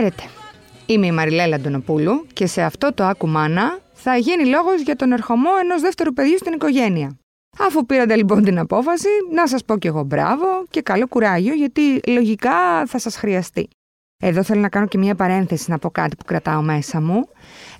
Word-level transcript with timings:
Χαίρετε. 0.00 0.22
Είμαι 0.86 1.06
η 1.06 1.12
Μαριλέλα 1.12 1.56
Αντωνοπούλου 1.56 2.26
και 2.32 2.46
σε 2.46 2.62
αυτό 2.62 2.94
το 2.94 3.04
Άκου 3.04 3.28
Μάνα 3.28 3.78
θα 3.92 4.16
γίνει 4.16 4.46
λόγος 4.46 4.80
για 4.80 4.96
τον 4.96 5.12
ερχομό 5.12 5.50
ενός 5.62 5.80
δεύτερου 5.80 6.12
παιδιού 6.12 6.38
στην 6.38 6.52
οικογένεια. 6.52 7.18
Αφού 7.58 7.86
πήρατε 7.86 8.16
λοιπόν 8.16 8.44
την 8.44 8.58
απόφαση, 8.58 9.08
να 9.32 9.46
σας 9.46 9.64
πω 9.64 9.78
κι 9.78 9.86
εγώ 9.86 10.02
μπράβο 10.02 10.44
και 10.70 10.80
καλό 10.82 11.06
κουράγιο 11.08 11.54
γιατί 11.54 12.00
λογικά 12.06 12.86
θα 12.86 12.98
σας 12.98 13.16
χρειαστεί. 13.16 13.68
Εδώ 14.22 14.42
θέλω 14.42 14.60
να 14.60 14.68
κάνω 14.68 14.86
και 14.86 14.98
μια 14.98 15.14
παρένθεση 15.14 15.70
να 15.70 15.78
πω 15.78 15.90
κάτι 15.90 16.16
που 16.16 16.24
κρατάω 16.24 16.62
μέσα 16.62 17.00
μου. 17.00 17.28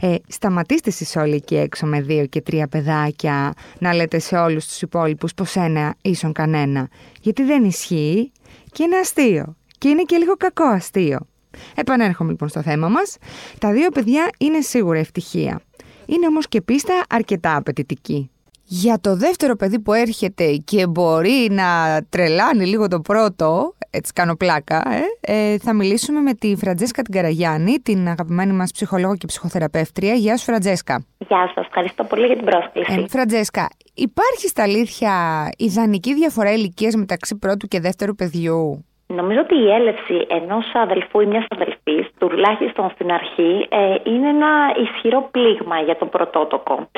Ε, 0.01 0.15
σταματήστε 0.29 0.89
εσείς 0.89 1.17
όλοι 1.17 1.35
εκεί 1.35 1.57
έξω 1.57 1.87
με 1.87 2.01
δύο 2.01 2.27
και 2.27 2.41
τρία 2.41 2.69
παιδάκια 2.69 3.53
να 3.79 3.95
λέτε 3.95 4.19
σε 4.19 4.37
όλους 4.37 4.67
τους 4.67 4.83
υπόλοιπους 4.83 5.35
πως 5.35 5.57
ένα 5.57 5.95
ίσον 6.03 6.33
κανένα. 6.33 6.89
Γιατί 7.21 7.43
δεν 7.43 7.65
ισχύει 7.65 8.33
και 8.73 8.83
είναι 8.83 8.97
αστείο. 8.97 9.57
Και 9.79 9.89
είναι 9.89 10.03
και 10.03 10.17
λίγο 10.17 10.37
κακό 10.37 10.65
αστείο. 10.65 11.30
Επανέρχομαι 11.75 12.31
λοιπόν 12.31 12.49
στο 12.49 12.63
θέμα 12.63 12.89
μας. 12.89 13.17
Τα 13.59 13.73
δύο 13.73 13.91
παιδιά 13.91 14.31
είναι 14.39 14.61
σίγουρα 14.61 14.99
ευτυχία. 14.99 15.61
Είναι 16.07 16.27
όμως 16.27 16.49
και 16.49 16.61
πίστα 16.61 17.03
αρκετά 17.09 17.57
απαιτητική. 17.57 18.31
Για 18.73 18.99
το 19.01 19.17
δεύτερο 19.17 19.57
παιδί 19.57 19.81
που 19.81 19.93
έρχεται 19.93 20.57
και 20.65 20.87
μπορεί 20.87 21.49
να 21.51 22.01
τρελάνει 22.09 22.67
λίγο 22.67 22.89
το 22.89 23.01
πρώτο, 23.01 23.75
έτσι 23.91 24.13
κάνω 24.13 24.37
πλάκα, 24.37 24.83
ε, 25.21 25.53
ε, 25.53 25.59
θα 25.59 25.73
μιλήσουμε 25.73 26.21
με 26.21 26.35
τη 26.35 26.57
Φραντζέσκα 26.57 27.03
την 27.03 27.15
Καραγιάννη, 27.15 27.79
την 27.79 28.09
αγαπημένη 28.09 28.53
μας 28.53 28.71
ψυχολόγο 28.73 29.17
και 29.17 29.27
ψυχοθεραπεύτρια. 29.27 30.15
Γεια 30.15 30.37
σου 30.37 30.45
Φραντζέσκα. 30.45 31.05
Γεια 31.19 31.53
σας, 31.55 31.67
ευχαριστώ 31.67 32.05
πολύ 32.05 32.27
για 32.27 32.37
την 32.37 32.45
πρόσκληση. 32.45 33.01
Ε, 33.01 33.09
Φραντζέσκα, 33.09 33.69
υπάρχει 33.95 34.49
στα 34.49 34.63
αλήθεια 34.63 35.13
ιδανική 35.57 36.15
διαφορά 36.15 36.53
ηλικίας 36.53 36.95
μεταξύ 36.95 37.37
πρώτου 37.37 37.67
και 37.67 37.81
δεύτερου 37.81 38.15
παιδιού; 38.15 38.85
Νομίζω 39.15 39.41
ότι 39.41 39.55
η 39.55 39.71
έλευση 39.71 40.27
ενός 40.29 40.65
αδελφού 40.75 41.21
ή 41.21 41.27
μιας 41.27 41.45
αδελφής, 41.49 42.11
τουλάχιστον 42.19 42.91
στην 42.91 43.13
αρχή, 43.13 43.67
ε, 43.69 43.95
είναι 44.03 44.29
ένα 44.29 44.51
ισχυρό 44.83 45.29
πλήγμα 45.31 45.79
για 45.81 45.97
τον 45.97 46.09
πρωτότοκο 46.09 46.89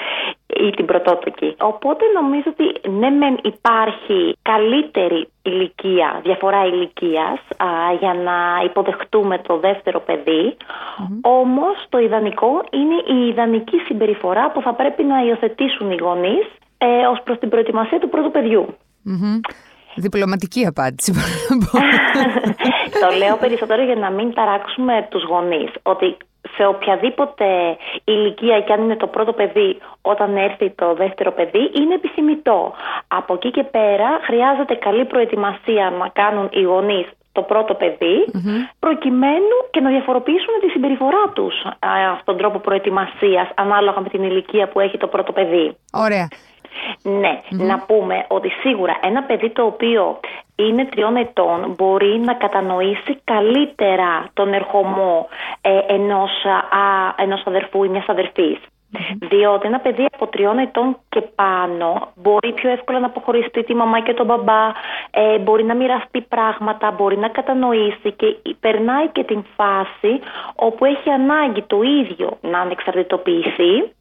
ή 0.46 0.70
την 0.70 0.86
πρωτότοκη. 0.86 1.55
Οπότε 1.60 2.05
νομίζω 2.20 2.44
ότι 2.46 2.88
ναι, 2.90 3.10
μεν 3.10 3.38
υπάρχει 3.42 4.36
καλύτερη 4.42 5.28
ηλικία, 5.42 6.20
διαφορά 6.22 6.66
ηλικίας 6.66 7.40
για 7.98 8.14
να 8.14 8.64
υποδεχτούμε 8.64 9.38
το 9.38 9.58
δεύτερο 9.58 10.00
παιδί. 10.00 10.56
Mm-hmm. 10.56 11.20
Όμως 11.22 11.77
το 11.88 11.98
ιδανικό 11.98 12.64
είναι 12.70 13.20
η 13.20 13.28
ιδανική 13.28 13.78
συμπεριφορά 13.78 14.50
που 14.50 14.60
θα 14.62 14.74
πρέπει 14.74 15.02
να 15.05 15.24
υιοθετήσουν 15.24 15.90
οι 15.90 15.96
γονείς 16.00 16.46
ε, 16.78 17.06
ως 17.06 17.20
προς 17.24 17.38
την 17.38 17.48
προετοιμασία 17.48 17.98
του 17.98 18.08
πρώτου 18.08 18.30
παιδιού. 18.30 18.66
Διπλωματική 19.95 20.67
απάντηση. 20.67 21.12
το 23.03 23.09
λέω 23.19 23.37
περισσότερο 23.37 23.83
για 23.83 23.95
να 23.95 24.11
μην 24.11 24.35
ταράξουμε 24.35 25.07
τους 25.11 25.25
γονείς. 25.25 25.71
Ότι 25.83 26.17
σε 26.57 26.65
οποιαδήποτε 26.67 27.47
ηλικία 28.05 28.61
και 28.61 28.73
αν 28.73 28.83
είναι 28.83 28.97
το 28.97 29.07
πρώτο 29.07 29.33
παιδί 29.33 29.79
όταν 30.03 30.37
έρθει 30.37 30.70
το 30.70 30.95
δεύτερο 30.95 31.33
παιδί 31.33 31.70
είναι 31.75 31.95
επιθυμητό. 31.95 32.73
Από 33.09 33.35
εκεί 33.35 33.51
και 33.51 33.63
πέρα 33.63 34.09
χρειάζεται 34.23 34.75
καλή 34.75 35.05
προετοιμασία 35.05 35.91
να 35.98 36.09
κάνουν 36.09 36.48
οι 36.53 36.63
γονείς 36.63 37.07
το 37.33 37.43
πρώτο 37.43 37.77
προκειμένου 38.79 39.57
και 39.70 39.81
να 39.81 39.91
διαφοροποιήσουν 39.91 40.55
τη 40.61 40.69
συμπεριφορά 40.69 41.25
τους 41.33 41.55
αυτόν 42.13 42.25
τον 42.25 42.36
τρόπο 42.36 42.58
προετοιμασίας 42.58 43.48
ανάλογα 43.55 44.01
με 44.01 44.08
την 44.08 44.23
ηλικία 44.23 44.69
που 44.69 44.81
έχει 44.81 44.97
το 44.97 45.07
πρώτο 45.07 45.33
παιδί. 45.33 45.77
Ωραία. 45.92 46.29
Ναι, 47.02 47.40
να 47.50 47.78
πούμε 47.78 48.24
ότι 48.28 48.48
σίγουρα 48.48 48.98
ένα 49.02 49.22
παιδί 49.22 49.50
το 49.50 49.62
οποίο 49.64 50.20
είναι 50.56 50.84
τριών 50.84 51.16
ετών 51.16 51.74
μπορεί 51.77 52.20
να 52.24 52.34
κατανοήσει 52.34 53.20
καλύτερα 53.24 54.24
τον 54.33 54.52
ερχομό 54.52 55.28
ε, 55.60 55.94
ενός, 55.94 56.30
α, 56.44 57.14
ενός 57.16 57.42
αδερφού 57.46 57.84
ή 57.84 57.88
μιας 57.88 58.05
αδερφής. 58.06 58.58
Διότι 59.18 59.66
ένα 59.66 59.78
παιδί 59.80 60.06
από 60.12 60.27
τριών 60.27 60.58
ετών 60.58 60.96
και 61.08 61.20
πάνω 61.20 62.08
μπορεί 62.14 62.52
πιο 62.52 62.70
εύκολα 62.70 62.98
να 62.98 63.06
αποχωριστεί 63.06 63.64
τη 63.64 63.74
μαμά 63.74 64.00
και 64.00 64.14
τον 64.14 64.27
μπαμπά, 64.27 64.68
ε, 65.10 65.39
μπορεί 65.39 65.64
να 65.64 65.74
μοιραστεί 65.74 66.20
πράγματα, 66.20 66.90
μπορεί 66.90 67.18
να 67.18 67.28
κατανοήσει 67.28 68.12
και 68.16 68.36
περνάει 68.60 69.08
και 69.08 69.24
την 69.24 69.44
φάση 69.56 70.20
όπου 70.54 70.84
έχει 70.84 71.10
ανάγκη 71.10 71.62
το 71.62 71.83
ίδιο 71.83 72.39
να 72.40 72.58
ανεξαρτητοποιηθεί 72.58 73.92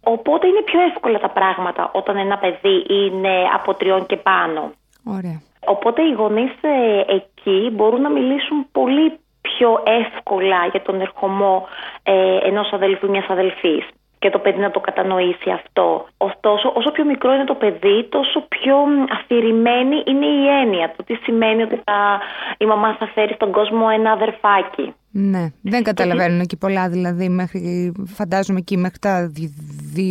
Οπότε 0.00 0.46
είναι 0.46 0.62
πιο 0.64 0.80
εύκολα 0.80 1.18
τα 1.18 1.28
πράγματα 1.28 1.90
όταν 1.92 2.16
ένα 2.16 2.38
παιδί 2.38 2.84
είναι 2.88 3.34
από 3.54 3.74
τριών 3.74 4.06
και 4.06 4.16
πάνω. 4.16 4.72
Ωραία. 5.04 5.40
Οπότε 5.66 6.02
οι 6.02 6.12
γονείς 6.12 6.52
ε, 6.60 7.04
εκεί 7.14 7.70
μπορούν 7.72 8.00
να 8.00 8.10
μιλήσουν 8.10 8.66
πολύ 8.72 9.18
πιο 9.40 9.82
εύκολα 9.84 10.66
για 10.66 10.82
τον 10.82 11.00
ερχομό 11.00 11.66
ε, 12.02 12.38
ενός 12.48 12.72
αδελφού 12.72 13.10
μιας 13.10 13.26
αδελφής 13.28 13.84
και 14.18 14.30
το 14.30 14.38
παιδί 14.38 14.60
να 14.60 14.70
το 14.70 14.80
κατανοήσει 14.80 15.50
αυτό. 15.50 16.06
Ωστόσο, 16.16 16.72
όσο 16.74 16.90
πιο 16.90 17.04
μικρό 17.04 17.32
είναι 17.32 17.44
το 17.44 17.54
παιδί, 17.54 18.08
τόσο 18.08 18.40
πιο 18.48 18.76
αφηρημένη 19.10 20.02
είναι 20.06 20.26
η 20.26 20.48
έννοια 20.62 20.90
του. 20.90 21.04
Τι 21.04 21.14
σημαίνει 21.14 21.62
ότι 21.62 21.80
θα, 21.84 22.20
η 22.58 22.64
μαμά 22.64 22.96
θα 22.98 23.06
φέρει 23.06 23.34
στον 23.34 23.50
κόσμο 23.52 23.86
ένα 23.92 24.10
αδερφάκι. 24.10 24.94
Ναι, 25.16 25.44
δεν 25.62 25.82
καταλαβαίνουν 25.82 26.46
και 26.46 26.56
πολλά 26.56 26.88
δηλαδή 26.88 27.28
μέχρι, 27.28 27.92
φαντάζομαι 28.06 28.58
εκεί 28.58 28.76
μέχρι 28.76 28.98
τα 28.98 29.32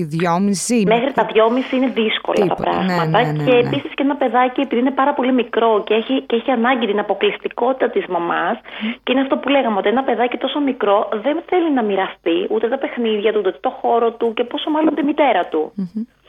δυόμιση. 0.08 0.84
Μέχρι 0.88 1.12
τα 1.14 1.26
δυόμιση 1.32 1.76
είναι 1.76 1.88
δύσκολα 1.88 2.46
τα 2.46 2.56
πράγματα 2.56 3.06
ναι, 3.06 3.32
ναι, 3.32 3.32
ναι, 3.32 3.44
και 3.44 3.52
ναι. 3.52 3.68
επίσης 3.68 3.94
και 3.94 4.04
ένα 4.04 4.16
παιδάκι 4.16 4.62
επειδή 4.62 4.82
είναι 4.82 4.92
πάρα 4.92 5.14
πολύ 5.14 5.34
μικρό 5.34 5.84
και 5.86 5.94
έχει, 5.94 6.22
και 6.22 6.36
έχει 6.36 6.52
ανάγκη 6.52 6.86
την 6.86 7.00
αποκλειστικότητα 7.00 7.90
της 7.90 8.06
μαμάς 8.06 8.58
και 9.04 9.12
είναι 9.12 9.22
αυτό 9.22 9.38
που 9.38 9.50
λέγαμε 9.50 9.78
ότι 9.78 9.90
ένα 9.90 10.04
παιδάκι 10.04 10.38
τόσο 10.38 10.60
μικρό 10.60 11.10
δεν 11.24 11.42
θέλει 11.50 11.74
να 11.74 11.84
μοιραστεί 11.84 12.48
ούτε 12.50 12.68
τα 12.68 12.78
παιχνίδια 12.78 13.32
του, 13.32 13.40
ούτε 13.40 13.58
το 13.60 13.70
χώρο 13.70 14.12
του 14.12 14.34
και 14.34 14.44
πόσο 14.44 14.70
μάλλον 14.70 14.96
τη 14.96 15.04
μητέρα 15.04 15.44
του. 15.52 15.74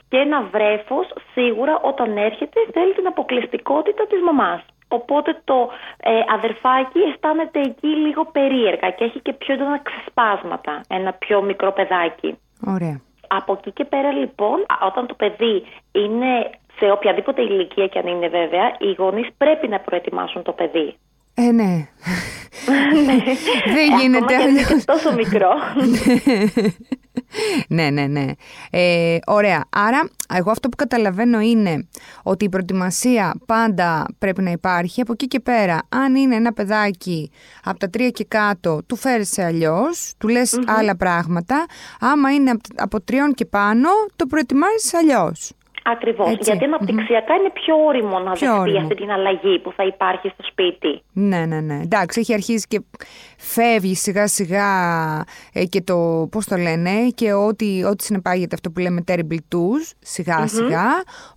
Και 0.09 0.17
ένα 0.17 0.41
βρέφος 0.53 1.07
σίγουρα 1.33 1.79
όταν 1.91 2.17
έρχεται 2.17 2.59
θέλει 2.73 2.93
την 2.93 3.07
αποκλειστικότητα 3.07 4.03
της 4.07 4.19
μαμάς. 4.27 4.61
Οπότε 4.87 5.41
το 5.43 5.69
ε, 5.97 6.11
αδερφάκι 6.35 6.99
αισθάνεται 6.99 7.59
εκεί 7.61 7.87
λίγο 7.87 8.25
περίεργα 8.25 8.89
και 8.89 9.03
έχει 9.03 9.19
και 9.19 9.33
πιο 9.33 9.53
έντονα 9.53 9.81
ξεσπάσματα 9.87 10.81
ένα 10.87 11.13
πιο 11.13 11.41
μικρό 11.41 11.71
παιδάκι. 11.71 12.37
Ωραία. 12.67 13.01
Από 13.27 13.53
εκεί 13.57 13.71
και 13.71 13.85
πέρα 13.85 14.11
λοιπόν, 14.11 14.65
όταν 14.87 15.07
το 15.07 15.13
παιδί 15.13 15.63
είναι 15.91 16.49
σε 16.77 16.91
οποιαδήποτε 16.91 17.41
ηλικία 17.41 17.87
και 17.87 17.99
αν 17.99 18.07
είναι 18.07 18.27
βέβαια, 18.27 18.75
οι 18.79 18.91
γονείς 18.97 19.27
πρέπει 19.37 19.67
να 19.67 19.79
προετοιμάσουν 19.79 20.43
το 20.43 20.51
παιδί. 20.51 20.95
Ε, 21.35 21.51
ναι. 21.51 21.87
Δεν 23.75 23.99
γίνεται 23.99 24.35
αλλιώς. 24.35 24.85
τόσο 24.85 25.13
μικρό. 25.13 25.49
Ναι, 27.67 27.89
ναι, 27.89 28.07
ναι. 28.07 28.25
Ε, 28.69 29.17
ωραία. 29.25 29.63
Άρα, 29.69 30.09
εγώ 30.33 30.51
αυτό 30.51 30.69
που 30.69 30.75
καταλαβαίνω 30.75 31.39
είναι 31.39 31.87
ότι 32.23 32.45
η 32.45 32.49
προετοιμασία 32.49 33.35
πάντα 33.45 34.05
πρέπει 34.17 34.41
να 34.41 34.51
υπάρχει. 34.51 35.01
Από 35.01 35.11
εκεί 35.11 35.27
και 35.27 35.39
πέρα, 35.39 35.81
αν 35.89 36.15
είναι 36.15 36.35
ένα 36.35 36.53
παιδάκι 36.53 37.31
από 37.63 37.79
τα 37.79 37.89
τρία 37.89 38.09
και 38.09 38.25
κάτω, 38.25 38.81
του 38.87 38.95
φέρεις 38.95 39.37
αλλιώς, 39.39 40.13
του 40.17 40.27
λες 40.27 40.59
άλλα 40.65 40.95
πράγματα. 40.95 41.65
Άμα 41.99 42.33
είναι 42.33 42.51
από 42.75 43.01
τριών 43.01 43.33
και 43.33 43.45
πάνω, 43.45 43.89
το 44.15 44.25
προετοιμάζεις 44.25 44.93
αλλιώς. 44.93 45.51
Ακριβώς. 45.87 46.31
Γιατί 46.39 46.65
είναι 46.65 47.49
πιο 47.53 47.75
όριμο 47.87 48.19
να 48.19 48.31
πιο 48.31 48.61
δεχτεί 48.61 48.77
αυτή 48.77 48.95
την 48.95 49.11
αλλαγή 49.11 49.59
που 49.59 49.71
θα 49.75 49.83
υπάρχει 49.83 50.29
στο 50.29 50.43
σπίτι. 50.51 51.01
Ναι, 51.13 51.45
ναι, 51.45 51.59
ναι. 51.59 51.79
Εντάξει, 51.83 52.19
έχει 52.19 52.33
αρχίσει 52.33 52.67
και 52.67 52.81
φεύγει 53.37 53.95
σιγά 53.95 54.27
σιγά 54.27 54.69
ε, 55.53 55.65
και 55.65 55.81
το, 55.81 56.27
πώς 56.31 56.45
το 56.45 56.55
λένε, 56.55 56.91
και 57.15 57.33
ό,τι, 57.33 57.83
ό,τι 57.83 58.03
συνεπάγεται 58.03 58.55
αυτό 58.55 58.71
που 58.71 58.79
λέμε 58.79 59.03
terrible 59.07 59.41
twos, 59.55 59.83
σιγα 59.99 60.47
σιγά. 60.47 60.87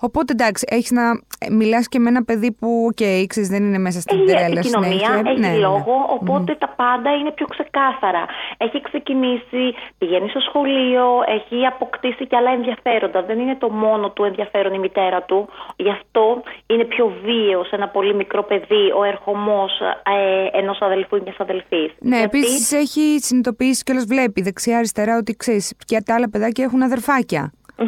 Οπότε 0.00 0.32
εντάξει, 0.32 0.66
έχεις 0.70 0.90
να 0.90 1.10
ε, 1.38 1.50
μιλάς 1.50 1.88
και 1.88 1.98
με 1.98 2.08
ένα 2.08 2.24
παιδί 2.24 2.52
που, 2.52 2.84
οκ, 2.86 2.96
okay, 3.00 3.24
δεν 3.48 3.62
είναι 3.64 3.78
μέσα 3.78 4.00
στην 4.00 4.26
τρέλα 4.26 4.58
επικοινωνία, 4.58 5.22
έχει 5.26 5.40
ναι, 5.40 5.48
ναι, 5.48 5.56
λόγο, 5.56 5.94
οπότε 6.08 6.54
τα 6.54 6.68
πάντα 6.76 7.10
είναι 7.14 7.30
πιο 7.30 7.46
ξεκάθαρα. 7.46 8.26
Έχει 8.56 8.80
ξεκινήσει, 8.80 9.62
πηγαίνει 9.98 10.28
στο 10.28 10.40
σχολείο, 10.40 11.04
έχει 11.26 11.66
αποκτήσει 11.66 12.26
και 12.26 12.36
άλλα 12.36 12.50
ενδιαφέροντα. 12.50 13.22
Δεν 13.22 13.38
είναι 13.38 13.56
το 13.56 13.70
μόνο 13.70 14.10
του 14.10 14.22
ενδιαφέρον 14.22 14.36
ενδιαφέρον 14.38 14.72
η 14.74 14.78
μητέρα 14.78 15.22
του. 15.22 15.48
Γι' 15.76 15.90
αυτό 15.90 16.42
είναι 16.66 16.84
πιο 16.84 17.12
βίαιος 17.24 17.68
σε 17.68 17.76
ένα 17.76 17.88
πολύ 17.88 18.14
μικρό 18.14 18.42
παιδί 18.42 18.84
ο 18.98 19.04
ερχομός 19.04 19.72
ε, 19.80 20.58
ενός 20.58 20.78
αδελφού 20.80 21.16
ή 21.16 21.20
μιας 21.20 21.36
αδελφής. 21.38 21.90
Ναι, 21.98 22.18
Γιατί... 22.18 22.38
επίσης 22.38 22.72
έχει 22.72 23.18
συνειδητοποιήσει 23.20 23.82
και 23.82 23.92
όλος 23.92 24.04
βλέπει 24.04 24.42
δεξιά-αριστερά 24.42 25.16
ότι 25.16 25.36
ξέρεις, 25.36 25.74
και 25.84 26.02
τα 26.04 26.14
άλλα 26.14 26.30
παιδάκια 26.30 26.64
έχουν 26.64 26.82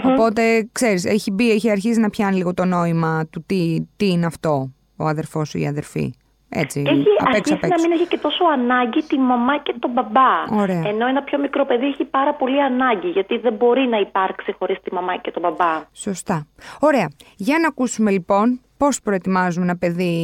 Οπότε 0.05 0.69
ξέρεις, 0.73 1.05
έχει 1.05 1.31
μπει, 1.31 1.51
έχει 1.51 1.71
αρχίσει 1.71 2.01
να 2.01 2.11
πιάνει 2.11 2.37
λίγο 2.37 2.55
το 2.55 2.65
νόημα 2.65 3.27
του 3.33 3.45
τι, 3.47 3.87
τι 3.97 4.11
είναι 4.11 4.27
αυτό 4.27 4.73
ο 4.97 5.05
αδερφός 5.07 5.55
ή 5.55 5.61
η 5.61 5.67
αδερφή. 5.67 6.15
Έτσι, 6.53 6.83
έχει 6.87 7.07
αρχίσει 7.35 7.69
να 7.69 7.81
μην 7.81 7.93
έχει 7.93 8.07
και 8.07 8.19
τόσο 8.19 8.45
ανάγκη 8.53 9.03
τη 9.03 9.19
μαμά 9.19 9.59
και 9.59 9.75
τον 9.79 9.91
μπαμπά. 9.91 10.61
Ωραία. 10.63 10.83
Ενώ 10.87 11.07
ένα 11.07 11.23
πιο 11.23 11.39
μικρό 11.39 11.65
παιδί 11.65 11.87
έχει 11.87 12.05
πάρα 12.05 12.35
πολύ 12.35 12.63
ανάγκη, 12.63 13.09
γιατί 13.09 13.39
δεν 13.39 13.53
μπορεί 13.53 13.87
να 13.87 13.99
υπάρξει 13.99 14.53
χωρίς 14.59 14.81
τη 14.81 14.95
μαμά 14.95 15.17
και 15.17 15.31
τον 15.31 15.43
μπαμπά. 15.43 15.83
Σωστά. 15.93 16.47
Ωραία. 16.81 17.09
Για 17.37 17.59
να 17.59 17.67
ακούσουμε 17.67 18.11
λοιπόν 18.11 18.61
πώς 18.77 19.01
προετοιμάζουμε 19.01 19.65
ένα 19.65 19.77
παιδί 19.77 20.15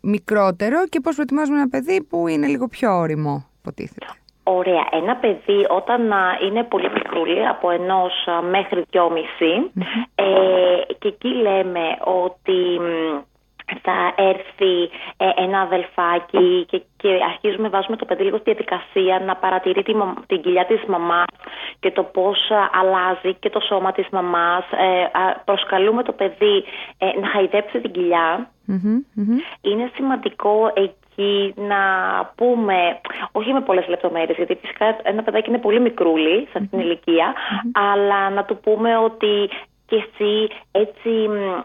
μικρότερο 0.00 0.86
και 0.88 1.00
πώς 1.00 1.14
προετοιμάζουμε 1.14 1.56
ένα 1.56 1.68
παιδί 1.68 2.02
που 2.02 2.28
είναι 2.28 2.46
λίγο 2.46 2.68
πιο 2.68 2.96
όριμο. 2.96 3.50
υποτίθεται. 3.60 4.06
Ωραία. 4.42 4.84
Ένα 4.90 5.16
παιδί 5.16 5.66
όταν 5.68 6.12
είναι 6.46 6.62
πολύ 6.62 6.90
μικρούλι, 6.90 7.46
από 7.46 7.70
ενός 7.70 8.12
μέχρι 8.50 8.84
ε, 10.14 10.24
και 10.98 11.08
εκεί 11.08 11.28
λέμε 11.28 11.80
ότι 12.24 12.80
θα 13.82 14.14
έρθει 14.16 14.90
ε, 15.16 15.28
ένα 15.36 15.60
αδελφάκι 15.60 16.64
και, 16.68 16.82
και 16.96 17.08
αρχίζουμε, 17.24 17.68
βάζουμε 17.68 17.96
το 17.96 18.04
παιδί 18.04 18.22
λίγο 18.22 18.36
στη 18.36 18.52
διαδικασία 18.52 19.22
να 19.26 19.36
παρατηρεί 19.36 19.82
τη, 19.82 19.94
την 20.26 20.40
κοιλιά 20.42 20.66
της 20.66 20.84
μαμάς 20.88 21.34
και 21.80 21.90
το 21.90 22.02
πώς 22.02 22.38
αλλάζει 22.80 23.34
και 23.34 23.50
το 23.50 23.60
σώμα 23.60 23.92
της 23.92 24.08
μαμάς. 24.10 24.64
Ε, 24.72 25.06
προσκαλούμε 25.44 26.02
το 26.02 26.12
παιδί 26.12 26.64
να 27.20 27.28
χαϊδέψει 27.28 27.80
την 27.80 27.92
κοιλιά. 27.92 28.50
Είναι 29.60 29.90
σημαντικό 29.94 30.72
εκεί 30.74 31.54
να 31.56 31.82
πούμε, 32.34 33.00
όχι 33.32 33.52
με 33.52 33.60
πολλές 33.60 33.88
λεπτομέρειες, 33.88 34.36
γιατί 34.36 34.54
φυσικά 34.54 34.96
ένα 35.02 35.22
παιδάκι 35.22 35.48
είναι 35.48 35.58
πολύ 35.58 35.80
μικρούλι 35.80 36.36
σε 36.36 36.58
αυτήν 36.58 36.68
την 36.70 36.78
ηλικία, 36.78 37.34
αλλά 37.72 38.30
να 38.30 38.44
του 38.44 38.56
πούμε 38.56 38.96
ότι 38.96 39.50
και 39.90 39.96
εσύ 39.96 40.48
έτσι, 40.70 41.12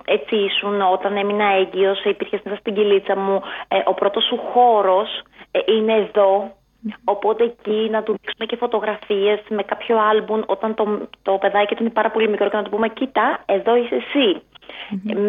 έτσι 0.05 0.35
ήσουν 0.35 0.81
όταν 0.81 1.17
έμεινα 1.17 1.45
έγκυος, 1.45 2.03
υπήρχε 2.03 2.41
μέσα 2.43 2.57
στην 2.59 2.73
κυλίτσα 2.73 3.15
μου, 3.15 3.41
ε, 3.67 3.81
ο 3.85 3.93
πρώτος 3.93 4.23
σου 4.23 4.37
χώρος 4.53 5.09
ε, 5.51 5.59
είναι 5.65 5.93
εδώ, 5.93 6.51
Οπότε 7.03 7.43
εκεί 7.43 7.87
να 7.91 8.03
του 8.03 8.11
δείξουμε 8.11 8.45
και 8.45 8.55
φωτογραφίες 8.55 9.39
με 9.49 9.63
κάποιο 9.63 9.97
άλμπουμ 10.09 10.41
όταν 10.45 10.75
το, 10.75 11.07
το 11.21 11.37
παιδάκι 11.37 11.75
του 11.75 11.83
είναι 11.83 11.91
πάρα 11.91 12.11
πολύ 12.11 12.29
μικρό 12.29 12.49
και 12.49 12.57
να 12.57 12.63
του 12.63 12.69
πούμε 12.69 12.89
κοίτα 12.89 13.43
εδώ 13.45 13.75
είσαι 13.75 13.95
εσύ. 13.95 14.41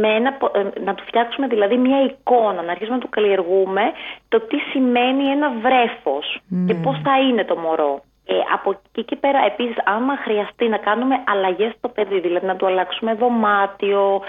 Με 0.01 0.09
ένα, 0.09 0.39
ε, 0.53 0.81
να 0.81 0.95
του 0.95 1.05
φτιάξουμε 1.07 1.47
δηλαδή 1.47 1.77
μια 1.77 2.03
εικόνα, 2.03 2.63
να 2.63 2.71
αρχίσουμε 2.71 2.97
να 2.97 3.03
του 3.03 3.09
καλλιεργούμε 3.09 3.83
το 4.29 4.41
τι 4.41 4.59
σημαίνει 4.59 5.25
ένα 5.25 5.51
βρέφος 5.51 6.41
και 6.67 6.75
πώς 6.75 7.01
θα 7.05 7.21
είναι 7.21 7.45
το 7.45 7.57
μωρό. 7.57 8.03
Ε, 8.29 8.35
από 8.53 8.71
εκεί 8.71 9.05
και 9.05 9.17
πέρα, 9.17 9.39
επίσης, 9.45 9.77
άμα 9.85 10.17
χρειαστεί 10.17 10.69
να 10.69 10.77
κάνουμε 10.77 11.15
αλλαγές 11.27 11.73
στο 11.79 11.89
παιδί, 11.89 12.21
δηλαδή 12.21 12.47
να 12.47 12.57
του 12.57 12.67
αλλάξουμε 12.67 13.15
δωμάτιο, 13.15 14.21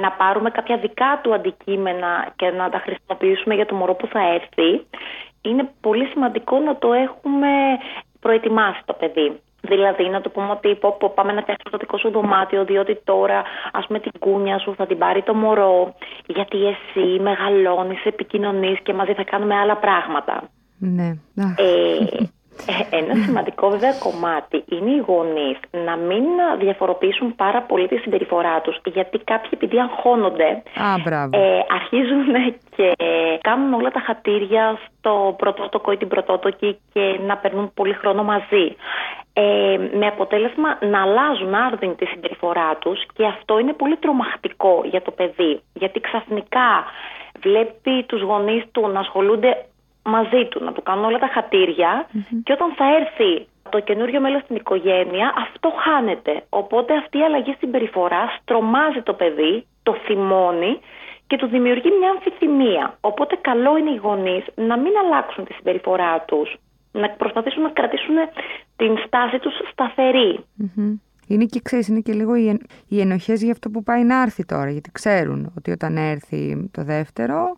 να 0.00 0.10
πάρουμε 0.12 0.50
κάποια 0.50 0.76
δικά 0.76 1.20
του 1.22 1.34
αντικείμενα 1.34 2.32
και 2.36 2.50
να 2.50 2.70
τα 2.70 2.78
χρησιμοποιήσουμε 2.78 3.54
για 3.54 3.66
το 3.66 3.74
μωρό 3.74 3.94
που 3.94 4.06
θα 4.06 4.20
έρθει, 4.34 4.86
είναι 5.42 5.70
πολύ 5.80 6.06
σημαντικό 6.06 6.58
να 6.58 6.76
το 6.76 6.92
έχουμε 6.92 7.48
προετοιμάσει 8.20 8.80
το 8.84 8.92
παιδί. 8.92 9.40
Δηλαδή 9.60 10.08
να 10.08 10.20
του 10.20 10.30
πούμε 10.30 10.50
ότι 10.50 10.74
πω, 10.74 10.96
πω, 10.98 11.12
πάμε 11.14 11.32
να 11.32 11.40
φτιάξουμε 11.40 11.70
το 11.70 11.78
δικό 11.78 11.98
σου 11.98 12.10
δωμάτιο 12.10 12.64
διότι 12.64 13.00
τώρα 13.04 13.42
ας 13.72 13.86
πούμε 13.86 13.98
την 13.98 14.12
κούνια 14.18 14.58
σου 14.58 14.74
θα 14.76 14.86
την 14.86 14.98
πάρει 14.98 15.22
το 15.22 15.34
μωρό 15.34 15.94
γιατί 16.26 16.56
εσύ 16.66 17.20
μεγαλώνεις, 17.20 18.04
επικοινωνείς 18.04 18.80
και 18.82 18.92
μαζί 18.92 19.12
θα 19.12 19.24
κάνουμε 19.24 19.54
άλλα 19.54 19.76
πράγματα. 19.76 20.42
Ναι. 20.78 21.08
Ε, 21.34 21.62
ε, 21.62 22.28
ένα 22.90 23.14
σημαντικό 23.24 23.68
βέβαια 23.68 23.92
κομμάτι 23.92 24.64
είναι 24.68 24.90
οι 24.90 25.04
γονείς 25.06 25.58
να 25.70 25.96
μην 25.96 26.24
διαφοροποιήσουν 26.58 27.34
πάρα 27.36 27.62
πολύ 27.62 27.88
τη 27.88 27.96
συμπεριφορά 27.96 28.60
τους. 28.60 28.80
Γιατί 28.84 29.18
κάποιοι 29.18 29.50
επειδή 29.52 29.80
αγχώνονται, 29.80 30.62
ε, 31.30 31.58
αρχίζουν 31.68 32.24
και 32.76 32.92
κάνουν 33.40 33.72
όλα 33.74 33.90
τα 33.90 34.00
χατήρια 34.00 34.78
στο 34.98 35.34
πρωτότοκο 35.38 35.92
ή 35.92 35.96
την 35.96 36.08
πρωτότοκη 36.08 36.78
και 36.92 37.18
να 37.26 37.36
περνούν 37.36 37.70
πολύ 37.74 37.92
χρόνο 37.92 38.22
μαζί. 38.22 38.76
Ε, 39.38 39.78
με 39.98 40.06
αποτέλεσμα 40.06 40.78
να 40.80 41.02
αλλάζουν 41.02 41.54
άρδιν 41.54 41.96
τη 41.96 42.06
συμπεριφορά 42.06 42.76
τους 42.76 43.06
και 43.14 43.26
αυτό 43.26 43.58
είναι 43.58 43.72
πολύ 43.72 43.96
τρομακτικό 43.96 44.82
για 44.84 45.02
το 45.02 45.10
παιδί 45.10 45.60
γιατί 45.72 46.00
ξαφνικά 46.00 46.84
βλέπει 47.40 48.04
τους 48.06 48.22
γονείς 48.22 48.64
του 48.72 48.88
να 48.88 49.00
ασχολούνται 49.00 49.66
μαζί 50.06 50.44
του, 50.50 50.64
να 50.64 50.72
του 50.72 50.82
κάνουν 50.82 51.04
όλα 51.04 51.18
τα 51.18 51.30
χατηρια 51.34 52.06
και 52.44 52.52
όταν 52.52 52.74
θα 52.78 52.84
έρθει 52.98 53.46
το 53.70 53.80
καινούριο 53.80 54.20
μέλος 54.20 54.42
στην 54.42 54.56
οικογένεια, 54.56 55.34
αυτό 55.36 55.72
χάνεται. 55.84 56.42
Οπότε 56.48 56.96
αυτή 56.96 57.18
η 57.18 57.22
αλλαγή 57.22 57.54
συμπεριφορά 57.58 58.24
τρομάζει 58.44 59.02
το 59.02 59.12
παιδί, 59.12 59.66
το 59.82 59.94
θυμώνει 60.06 60.78
και 61.26 61.36
του 61.36 61.46
δημιουργεί 61.46 61.90
μια 61.98 62.10
αμφιθυμία. 62.10 62.96
Οπότε 63.00 63.38
καλό 63.40 63.76
είναι 63.76 63.90
οι 63.90 64.00
γονείς 64.02 64.44
να 64.54 64.78
μην 64.78 64.92
αλλάξουν 65.04 65.44
τη 65.44 65.52
συμπεριφορά 65.52 66.20
τους, 66.20 66.56
να 66.92 67.10
προσπαθήσουν 67.10 67.62
να 67.62 67.70
κρατήσουν 67.70 68.14
την 68.76 68.98
στάση 69.06 69.38
τους 69.38 69.54
σταθερη 69.72 70.44
Είναι 71.26 71.44
και 71.44 71.60
ξέρεις, 71.62 71.88
είναι 71.88 72.00
και 72.00 72.12
λίγο 72.12 72.34
οι, 72.34 72.60
οι 72.88 73.00
ενοχές 73.00 73.42
για 73.42 73.52
αυτό 73.52 73.70
που 73.70 73.82
πάει 73.82 74.04
να 74.04 74.22
έρθει 74.22 74.44
τώρα, 74.44 74.70
γιατί 74.70 74.90
ξέρουν 74.92 75.52
ότι 75.56 75.70
όταν 75.70 75.96
έρθει 75.96 76.70
το 76.72 76.84
δεύτερο 76.84 77.56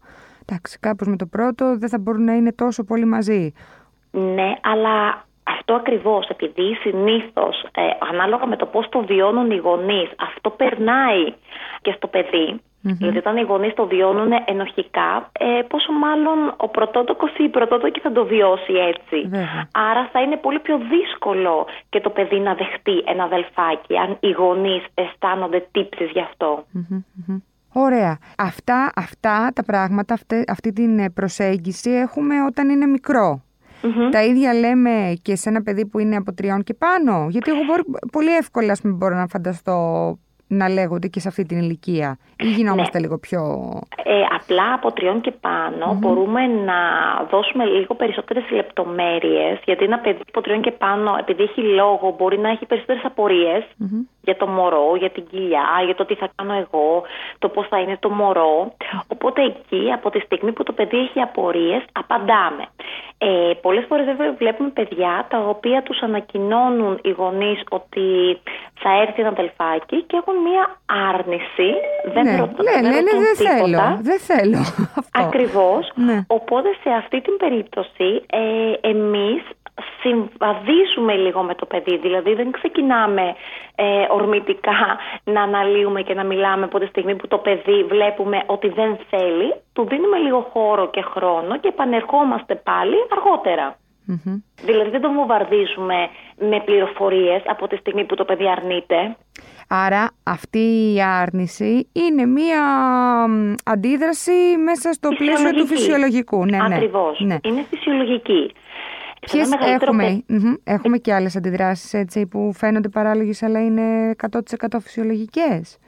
εντάξει, 0.49 0.79
κάπως 0.81 1.07
με 1.09 1.17
το 1.17 1.27
πρώτο 1.27 1.79
δεν 1.79 1.89
θα 1.89 1.99
μπορούν 1.99 2.25
να 2.25 2.33
είναι 2.33 2.53
τόσο 2.53 2.85
πολύ 2.85 3.05
μαζί. 3.05 3.53
Ναι, 4.11 4.55
αλλά 4.63 5.27
αυτό 5.43 5.75
ακριβώς, 5.75 6.29
επειδή 6.29 6.75
συνήθως, 6.75 7.63
ε, 7.63 7.83
ανάλογα 8.11 8.47
με 8.47 8.57
το 8.57 8.67
πώς 8.67 8.89
το 8.89 9.05
βιώνουν 9.05 9.51
οι 9.51 9.57
γονείς, 9.57 10.11
αυτό 10.19 10.51
περνάει 10.51 11.33
και 11.81 11.93
στο 11.97 12.07
παιδί. 12.07 12.61
Δηλαδή, 12.81 13.19
όταν 13.19 13.37
οι 13.37 13.43
γονείς 13.43 13.75
το 13.75 13.87
βιώνουν 13.87 14.33
ενοχικά, 14.45 15.31
ε, 15.33 15.63
πόσο 15.69 15.93
μάλλον 15.93 16.55
ο 16.57 16.69
πρωτότοκος 16.69 17.31
ή 17.31 17.45
η 17.45 17.49
πρωτότοκη 17.49 18.01
θα 18.01 18.13
το 18.13 18.25
βιώσει 18.25 18.73
έτσι. 18.73 19.31
Άρα 19.73 20.09
θα 20.13 20.21
είναι 20.21 20.37
πολύ 20.37 20.59
πιο 20.59 20.79
δύσκολο 20.79 21.67
και 21.89 22.01
το 22.01 22.11
παιδί 22.11 22.39
να 22.39 22.55
δεχτεί 22.55 23.03
ένα 23.07 23.25
αδελφάκι, 23.25 23.97
αν 23.97 24.17
οι 24.21 24.31
γονείς 24.31 24.85
αισθάνονται 24.95 25.69
τύψεις 25.71 26.11
γι' 26.11 26.21
αυτο 26.21 26.65
Ωραία. 27.81 28.19
Αυτά, 28.39 28.93
αυτά 28.97 29.51
τα 29.55 29.63
πράγματα, 29.63 30.15
αυτή, 30.15 30.45
αυτή 30.49 30.73
την 30.73 31.13
προσέγγιση 31.13 31.91
έχουμε 31.91 32.35
όταν 32.45 32.69
είναι 32.69 32.87
Τα 34.11 34.25
ίδια 34.25 34.55
λέμε 34.55 35.19
και 35.23 35.37
σε 35.37 35.49
ένα 35.49 35.63
παιδί 35.63 35.87
που 35.87 35.99
είναι 35.99 36.17
από 36.17 36.33
τριών 36.33 36.63
και 36.63 36.75
πάνω. 36.75 37.27
Γιατί 37.31 37.51
εγώ 37.51 37.61
πολύ 38.13 38.37
εύκολα 38.37 38.77
μπορώ 38.83 39.15
να 39.15 39.27
φανταστώ 39.27 40.19
να 40.49 40.69
λέγονται 40.69 41.07
και 41.07 41.21
σε 41.21 41.29
αυτή 41.29 41.45
την 41.45 41.59
ηλικία 41.59 42.19
ή 42.37 42.47
γινόμαστε 42.47 42.99
ναι. 42.99 43.05
λίγο 43.05 43.19
πιο... 43.19 43.41
Ε, 44.05 44.23
απλά 44.41 44.73
από 44.75 44.93
τριών 44.93 45.21
και 45.21 45.31
πανω 45.31 45.95
μπορούμε 46.01 46.47
να 46.47 46.75
δώσουμε 47.31 47.65
λίγο 47.65 47.95
περισσότερες 47.95 48.51
λεπτομέρειες 48.51 49.61
γιατί 49.65 49.85
ένα 49.85 49.99
παιδί 49.99 50.21
από 50.29 50.41
τριών 50.41 50.61
και 50.61 50.71
πάνω 50.71 51.17
επειδή 51.19 51.43
έχει 51.43 51.61
λόγο 51.61 52.15
μπορεί 52.19 52.39
να 52.39 52.49
έχει 52.49 52.67
περισσότερες 52.67 53.05
για 54.29 54.37
το 54.37 54.47
μωρό, 54.47 54.89
για 55.03 55.11
την 55.11 55.25
κοιλιά, 55.31 55.67
για 55.85 55.95
το 55.95 56.05
τι 56.05 56.15
θα 56.15 56.29
κάνω 56.35 56.55
εγώ, 56.65 57.03
το 57.39 57.49
πώς 57.49 57.67
θα 57.69 57.79
είναι 57.81 57.97
το 58.01 58.11
μωρό. 58.11 58.73
Οπότε 59.15 59.41
εκεί 59.43 59.93
από 59.93 60.11
τη 60.11 60.19
στιγμή 60.27 60.53
που 60.53 60.63
το 60.63 60.73
παιδί 60.73 60.99
έχει 60.99 61.21
απορίες 61.21 61.83
απαντάμε. 61.93 62.65
Ε, 63.19 63.53
πολλές 63.63 63.85
φορές 63.89 64.07
βέβαια 64.07 64.33
βλέπουμε 64.33 64.69
παιδιά 64.69 65.27
τα 65.31 65.39
οποία 65.39 65.83
τους 65.83 66.01
ανακοινώνουν 66.01 66.99
οι 67.03 67.11
γονείς 67.11 67.61
ότι 67.71 68.07
θα 68.83 68.91
έρθει 69.03 69.21
ένα 69.21 69.29
αδελφάκι 69.29 70.03
και 70.09 70.17
έχουν 70.17 70.37
μία 70.49 70.65
άρνηση. 71.13 71.69
Δεν 72.15 72.25
ναι, 72.25 72.37
ρωτώ, 72.41 72.63
ναι, 72.63 72.89
ναι, 72.89 73.01
ναι, 73.07 73.15
δεν 73.27 73.37
θέλω. 73.47 73.99
Δεν 74.01 74.19
θέλω 74.19 74.59
αυτό. 75.01 75.19
Ακριβώς. 75.25 75.93
Ναι. 75.95 76.19
Οπότε 76.27 76.69
σε 76.83 76.91
αυτή 76.91 77.21
την 77.21 77.37
περίπτωση 77.37 78.09
ε, 78.31 78.89
εμείς 78.89 79.43
συμβαδίζουμε 80.01 81.15
λίγο 81.15 81.43
με 81.43 81.55
το 81.55 81.67
παιδί. 81.67 81.97
Δηλαδή 81.97 82.35
δεν 82.35 82.51
ξεκινάμε 82.51 83.35
ε, 83.75 83.85
ορμητικά 84.11 84.99
να 85.25 85.43
αναλύουμε 85.43 86.03
και 86.03 86.15
να 86.15 86.25
μιλάμε 86.25 86.65
από 86.65 86.79
τη 86.79 86.87
στιγμή 86.87 87.17
που 87.17 87.29
το 87.29 87.39
παιδί 87.39 87.85
βλέπουμε 87.85 88.43
ότι 88.47 88.69
δεν 88.69 88.99
θέλει. 89.11 89.55
Του 89.73 89.87
δίνουμε 89.89 90.19
λίγο 90.19 90.51
χώρο 90.53 90.91
και 90.91 91.03
χρόνο 91.03 91.59
και 91.59 91.69
επανερχόμαστε 91.69 92.55
πάλι 92.55 92.97
Δηλαδή 94.65 94.91
δεν 94.91 95.01
το 95.01 95.13
βομβαρδίζουμε 95.13 96.09
με 96.39 96.63
πληροφορίες 96.65 97.43
από 97.47 97.69
τη 97.69 97.77
στιγμή 97.77 98.05
που 98.05 98.15
το 98.15 98.25
παιδί 98.25 98.49
αρνείται. 98.49 99.17
Άρα 99.69 100.11
αυτή 100.23 100.95
η 100.95 101.03
άρνηση 101.03 101.89
είναι 101.93 102.27
μία 102.27 102.63
αντίδραση 103.65 104.57
μέσα 104.65 104.93
στο 104.93 105.09
πλαίσιο 105.09 105.51
του 105.53 105.67
φυσιολογικού. 105.67 106.45
Ναι, 106.45 106.57
ναι. 106.57 106.75
Ακριβώς. 106.75 107.21
Ναι. 107.21 107.37
Είναι 107.43 107.67
φυσιολογική. 107.71 108.53
Ποιες 109.21 109.49
έχουμε, 109.67 110.23
έχουμε 110.65 110.99
και 110.99 111.15
άλλες 111.15 111.37
αντιδράσεις 111.37 111.95
έτσι, 111.95 112.27
που 112.27 112.53
φαίνονται 112.55 112.89
παράλογες 112.89 113.43
αλλά 113.43 113.65
είναι 113.65 114.15
100% 114.31 114.41
φυσιολογικές. 114.81 115.79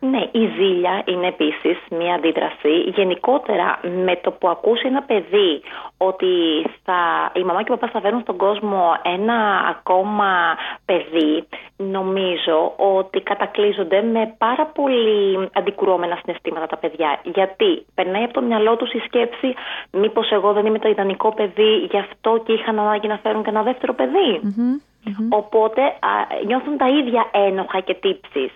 Ναι, 0.00 0.22
η 0.30 0.52
ζήλια 0.56 1.02
είναι 1.04 1.26
επίσης 1.26 1.78
μία 1.90 2.14
αντίδραση. 2.14 2.74
Γενικότερα 2.94 3.80
με 4.04 4.16
το 4.22 4.30
που 4.30 4.48
ακούσει 4.48 4.86
ένα 4.86 5.02
παιδί 5.02 5.62
ότι 5.96 6.26
θα, 6.84 7.30
η 7.34 7.42
μαμά 7.42 7.62
και 7.62 7.72
ο 7.72 7.74
παπάς 7.74 7.90
θα 7.90 8.00
φέρουν 8.00 8.20
στον 8.20 8.36
κόσμο 8.36 8.82
ένα 9.02 9.66
ακόμα 9.68 10.56
παιδί, 10.84 11.44
νομίζω 11.76 12.72
ότι 12.76 13.20
κατακλείζονται 13.20 14.02
με 14.02 14.34
πάρα 14.38 14.66
πολύ 14.66 15.48
αντικρουόμενα 15.52 16.18
συναισθήματα 16.22 16.66
τα 16.66 16.76
παιδιά. 16.76 17.20
Γιατί 17.22 17.86
περνάει 17.94 18.24
από 18.24 18.32
το 18.32 18.42
μυαλό 18.42 18.76
τους 18.76 18.92
η 18.92 18.98
σκέψη 18.98 19.54
μήπως 19.90 20.30
εγώ 20.30 20.52
δεν 20.52 20.66
είμαι 20.66 20.78
το 20.78 20.88
ιδανικό 20.88 21.34
παιδί, 21.34 21.88
γι' 21.90 21.98
αυτό 21.98 22.42
και 22.44 22.52
είχαν 22.52 22.78
ανάγκη 22.78 23.08
να 23.08 23.18
φέρουν 23.18 23.42
και 23.42 23.50
ένα 23.50 23.62
δεύτερο 23.62 23.94
Οπότε 25.28 25.82
α, 25.82 26.10
νιώθουν 26.46 26.76
τα 26.76 26.88
ίδια 26.88 27.30
ένοχα 27.32 27.80
και 27.80 27.94
τύψεις. 27.94 28.52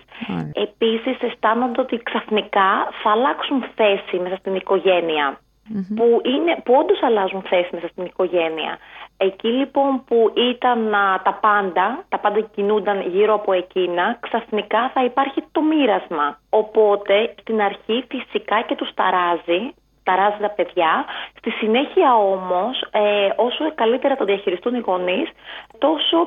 Επίσης 0.53 1.21
αισθάνονται 1.21 1.81
ότι 1.81 1.97
ξαφνικά 2.03 2.69
θα 3.03 3.11
αλλάξουν 3.11 3.65
θέση 3.75 4.17
μέσα 4.23 4.35
στην 4.35 4.55
οικογένεια. 4.55 5.39
που, 5.95 6.21
είναι, 6.23 6.61
που 6.63 6.73
όντως 6.73 7.03
αλλάζουν 7.03 7.41
θέση 7.41 7.69
μέσα 7.71 7.87
στην 7.87 8.05
οικογένεια. 8.05 8.77
Εκεί 9.17 9.47
λοιπόν 9.47 10.03
που 10.07 10.31
ήταν 10.35 10.91
τα 11.23 11.33
πάντα, 11.41 12.05
τα 12.09 12.19
πάντα 12.19 12.41
κινούνταν 12.41 13.01
γύρω 13.01 13.33
από 13.33 13.53
εκείνα, 13.53 14.17
ξαφνικά 14.19 14.89
θα 14.93 15.03
υπάρχει 15.03 15.43
το 15.51 15.61
μοίρασμα. 15.61 16.39
Οπότε 16.49 17.35
στην 17.39 17.61
αρχή 17.61 18.05
φυσικά 18.09 18.61
και 18.61 18.75
τους 18.75 18.93
ταράζει, 18.93 19.73
ταράζει 20.07 20.41
τα 20.41 20.49
παιδιά. 20.49 21.05
Στη 21.37 21.49
συνέχεια 21.49 22.09
όμως, 22.15 22.73
ε, 22.91 23.29
όσο 23.35 23.73
καλύτερα 23.75 24.15
το 24.15 24.25
διαχειριστούν 24.25 24.75
οι 24.75 24.83
γονείς, 24.85 25.29
τόσο 25.77 26.17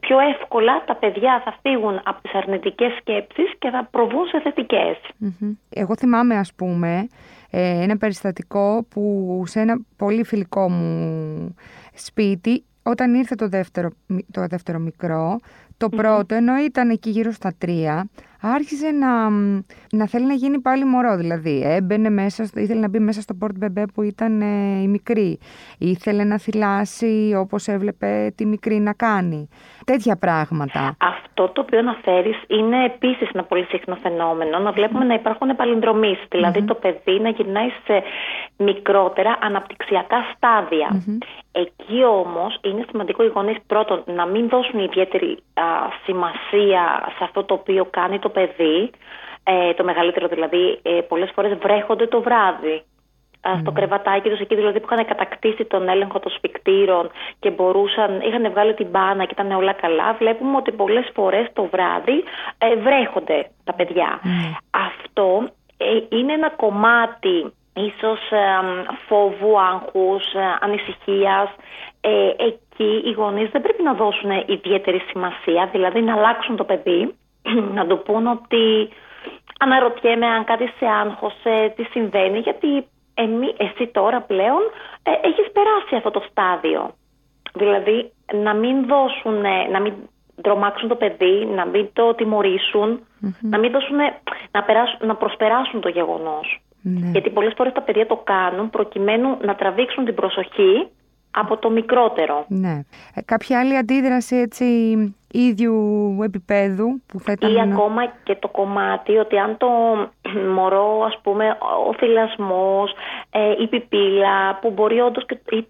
πιο 0.00 0.18
εύκολα 0.18 0.84
τα 0.84 0.94
παιδιά 0.94 1.42
θα 1.44 1.54
φύγουν 1.62 2.00
από 2.04 2.22
τις 2.22 2.34
αρνητικές 2.34 2.92
σκέψεις 3.00 3.50
και 3.58 3.70
θα 3.70 3.88
προβούν 3.90 4.26
σε 4.26 4.40
θετικες 4.40 4.96
Εγώ 5.70 5.96
θυμάμαι 5.96 6.36
ας 6.36 6.52
πούμε 6.56 7.08
ε, 7.50 7.82
ένα 7.82 7.96
περιστατικό 7.96 8.86
που 8.90 9.42
σε 9.46 9.60
ένα 9.60 9.80
πολύ 9.96 10.24
φιλικό 10.24 10.70
μου 10.70 11.54
σπίτι 11.94 12.64
όταν 12.82 13.14
ήρθε 13.14 13.34
το 13.34 13.48
δεύτερο, 13.48 13.88
το 14.30 14.46
δεύτερο 14.46 14.78
μικρό, 14.78 15.38
το 15.76 15.88
πρώτο 15.88 16.34
ενώ 16.34 16.56
ήταν 16.56 16.90
εκεί 16.90 17.10
γύρω 17.10 17.32
στα 17.32 17.54
τρία, 17.58 18.08
άρχισε 18.52 18.90
να, 18.90 19.30
να 19.90 20.06
θέλει 20.06 20.26
να 20.26 20.34
γίνει 20.34 20.60
πάλι 20.60 20.84
μωρό. 20.84 21.16
Δηλαδή, 21.16 21.62
έμπαινε 21.64 22.10
μέσα, 22.10 22.50
ήθελε 22.54 22.80
να 22.80 22.88
μπει 22.88 22.98
μέσα 22.98 23.20
στο 23.20 23.34
πόρτ 23.34 23.56
μπεμπέ 23.58 23.84
που 23.94 24.02
ήταν 24.02 24.40
ε, 24.40 24.80
η 24.82 24.88
μικρή. 24.88 25.38
Ήθελε 25.78 26.24
να 26.24 26.38
θυλάσει 26.38 27.34
όπως 27.38 27.66
έβλεπε 27.66 28.32
τη 28.36 28.46
μικρή 28.46 28.78
να 28.78 28.92
κάνει. 28.92 29.48
Τέτοια 29.84 30.16
πράγματα. 30.16 30.96
Αυτό 30.98 31.48
το 31.48 31.60
οποίο 31.60 31.78
αναφέρεις 31.78 32.36
είναι 32.46 32.84
επίσης 32.84 33.28
ένα 33.32 33.44
πολύ 33.44 33.64
συχνό 33.64 33.94
φαινόμενο. 34.02 34.58
Να 34.58 34.72
βλέπουμε 34.72 35.04
να 35.04 35.14
υπάρχουν 35.14 35.48
επαλυνδρομείς. 35.48 36.18
Δηλαδή, 36.28 36.62
το 36.62 36.74
παιδί 36.74 37.20
να 37.20 37.28
γυρνάει 37.28 37.68
σε 37.68 38.02
μικρότερα 38.56 39.38
αναπτυξιακά 39.40 40.24
Εκεί 41.52 42.04
όμως 42.04 42.58
είναι 42.62 42.84
σημαντικό 42.90 43.24
οι 43.24 43.30
γονείς 43.34 43.56
πρώτον 43.66 44.02
να 44.06 44.26
μην 44.26 44.48
δώσουν 44.48 44.78
ιδιαίτερη 44.78 45.38
σημασία 46.04 47.12
σε 47.16 47.24
αυτό 47.24 47.44
το 47.44 47.54
οποίο 47.54 47.84
κάνει 47.90 48.18
το 48.18 48.28
παιδί, 48.34 48.90
ε, 49.44 49.74
το 49.74 49.84
μεγαλύτερο 49.84 50.26
δηλαδή, 50.26 50.78
ε, 50.82 51.00
πολλές 51.08 51.30
φορές 51.34 51.58
βρέχονται 51.58 52.06
το 52.06 52.20
βράδυ. 52.20 52.82
Στο 53.60 53.72
κρεβατάκι 53.72 54.28
τους, 54.28 54.40
εκεί 54.40 54.54
δηλαδή 54.54 54.80
που 54.80 54.88
είχαν 54.90 55.06
κατακτήσει 55.06 55.64
τον 55.64 55.88
έλεγχο 55.88 56.18
των 56.18 56.32
σφικτήρων 56.32 57.10
και 57.38 57.50
μπορούσαν, 57.50 58.20
είχαν 58.20 58.50
βγάλει 58.50 58.74
την 58.74 58.86
μπάνα 58.86 59.24
και 59.24 59.34
ήταν 59.38 59.52
όλα 59.52 59.72
καλά. 59.72 60.12
Βλέπουμε 60.12 60.56
ότι 60.56 60.72
πολλές 60.72 61.10
φορές 61.14 61.46
το 61.52 61.64
βράδυ 61.64 62.24
ε, 62.58 62.76
βρέχονται 62.76 63.50
τα 63.64 63.72
παιδιά. 63.72 64.20
Αυτό 64.70 65.48
ε, 65.76 66.16
είναι 66.16 66.32
ένα 66.32 66.50
κομμάτι 66.50 67.52
ίσως 67.74 68.20
φόβου, 69.08 69.60
άγχους, 69.60 70.24
ε, 70.34 70.58
ανησυχίας. 70.60 71.48
Ε, 72.00 72.30
εκεί 72.36 73.02
οι 73.04 73.12
γονείς 73.12 73.50
δεν 73.50 73.62
πρέπει 73.62 73.82
να 73.82 73.94
δώσουν 73.94 74.30
ιδιαίτερη 74.46 74.98
σημασία, 74.98 75.68
δηλαδή 75.72 76.00
να 76.02 76.14
αλλάξουν 76.14 76.56
το 76.56 76.64
παιδί, 76.64 77.14
να 77.76 77.86
του 77.86 78.02
πούν 78.02 78.26
ότι 78.26 78.88
αναρωτιέμαι 79.58 80.26
αν 80.26 80.44
κάτι 80.44 80.66
σε 80.78 80.86
άγχωσε, 80.86 81.72
τι 81.76 81.82
συμβαίνει, 81.82 82.38
γιατί 82.38 82.86
εμεί, 83.14 83.54
εσύ 83.56 83.86
τώρα 83.86 84.20
πλέον 84.20 84.62
ε, 85.02 85.10
έχεις 85.10 85.52
περάσει 85.52 85.96
αυτό 85.96 86.10
το 86.10 86.22
στάδιο. 86.30 86.94
Δηλαδή 87.54 88.12
να 88.42 88.54
μην 88.54 88.86
δώσουν, 88.86 89.40
να 89.72 89.80
μην 89.80 89.92
τρομάξουν 90.42 90.88
το 90.88 90.94
παιδί, 90.94 91.48
να 91.54 91.66
μην 91.66 91.88
το 91.92 92.14
τιμωρησουν 92.14 93.00
να 93.40 93.58
μην 93.58 93.70
δώσουν, 93.70 93.96
να, 94.50 94.62
περάσουν, 94.62 95.06
να 95.06 95.16
προσπεράσουν 95.16 95.80
το 95.80 95.88
γεγονός. 95.88 96.62
Ναι. 96.82 97.10
Γιατί 97.10 97.30
πολλές 97.30 97.52
φορές 97.56 97.72
τα 97.72 97.82
παιδιά 97.82 98.06
το 98.06 98.16
κάνουν 98.16 98.70
προκειμένου 98.70 99.36
να 99.40 99.54
τραβήξουν 99.54 100.04
την 100.04 100.14
προσοχή 100.14 100.88
από 101.30 101.56
το 101.56 101.70
μικρότερο. 101.70 102.44
Ναι. 102.48 102.80
Ε, 103.14 103.22
κάποια 103.24 103.58
άλλη 103.60 103.76
αντίδραση 103.76 104.36
έτσι 104.36 104.64
ίδιου 105.34 106.18
επίπεδου 106.22 107.02
που 107.06 107.20
θα 107.20 107.32
ήταν... 107.32 107.54
Ή 107.54 107.60
ακόμα 107.60 108.12
και 108.22 108.34
το 108.34 108.48
κομμάτι 108.48 109.16
ότι 109.16 109.38
αν 109.38 109.56
το 109.56 109.68
μωρό, 110.56 111.04
ας 111.06 111.18
πούμε, 111.22 111.56
ο 111.88 111.94
θυλασμός, 111.94 112.92
ε, 113.30 113.62
η 113.62 113.66
πιπίλα, 113.66 114.58
που 114.60 114.70
μπορεί 114.70 115.00
όντως 115.00 115.26
και 115.26 115.56
η, 115.56 115.66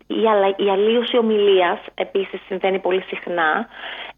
η, 0.56 0.71
αλλίωση 0.71 1.16
ομιλίας 1.16 1.78
επίσης 1.94 2.40
συμβαίνει 2.47 2.78
πολύ 2.78 3.02
συχνά, 3.02 3.66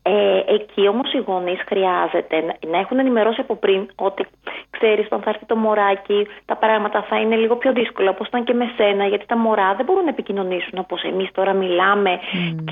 ε, 0.09 0.55
εκεί 0.55 0.89
όμως 0.89 1.13
οι 1.13 1.19
γονείς 1.27 1.61
χρειάζεται 1.67 2.57
να 2.71 2.79
έχουν 2.79 2.99
ενημερώσει 2.99 3.41
από 3.41 3.55
πριν 3.57 3.89
ότι 3.97 4.27
ξέρεις 4.71 5.07
όταν 5.07 5.21
θα 5.21 5.31
έρθει 5.31 5.47
το 5.47 5.57
μωράκι 5.57 6.27
τα 6.45 6.57
πράγματα 6.57 7.03
θα 7.03 7.17
είναι 7.21 7.37
λίγο 7.37 7.57
πιο 7.57 7.73
δύσκολα 7.73 8.11
όπως 8.11 8.27
ήταν 8.27 8.45
και 8.45 8.55
με 8.55 8.73
σένα 8.77 9.07
γιατί 9.07 9.27
τα 9.27 9.37
μωρά 9.37 9.75
δεν 9.75 9.85
μπορούν 9.85 10.05
να 10.05 10.11
επικοινωνήσουν 10.11 10.79
όπως 10.79 11.03
εμείς 11.03 11.33
τώρα 11.33 11.53
μιλάμε 11.53 12.21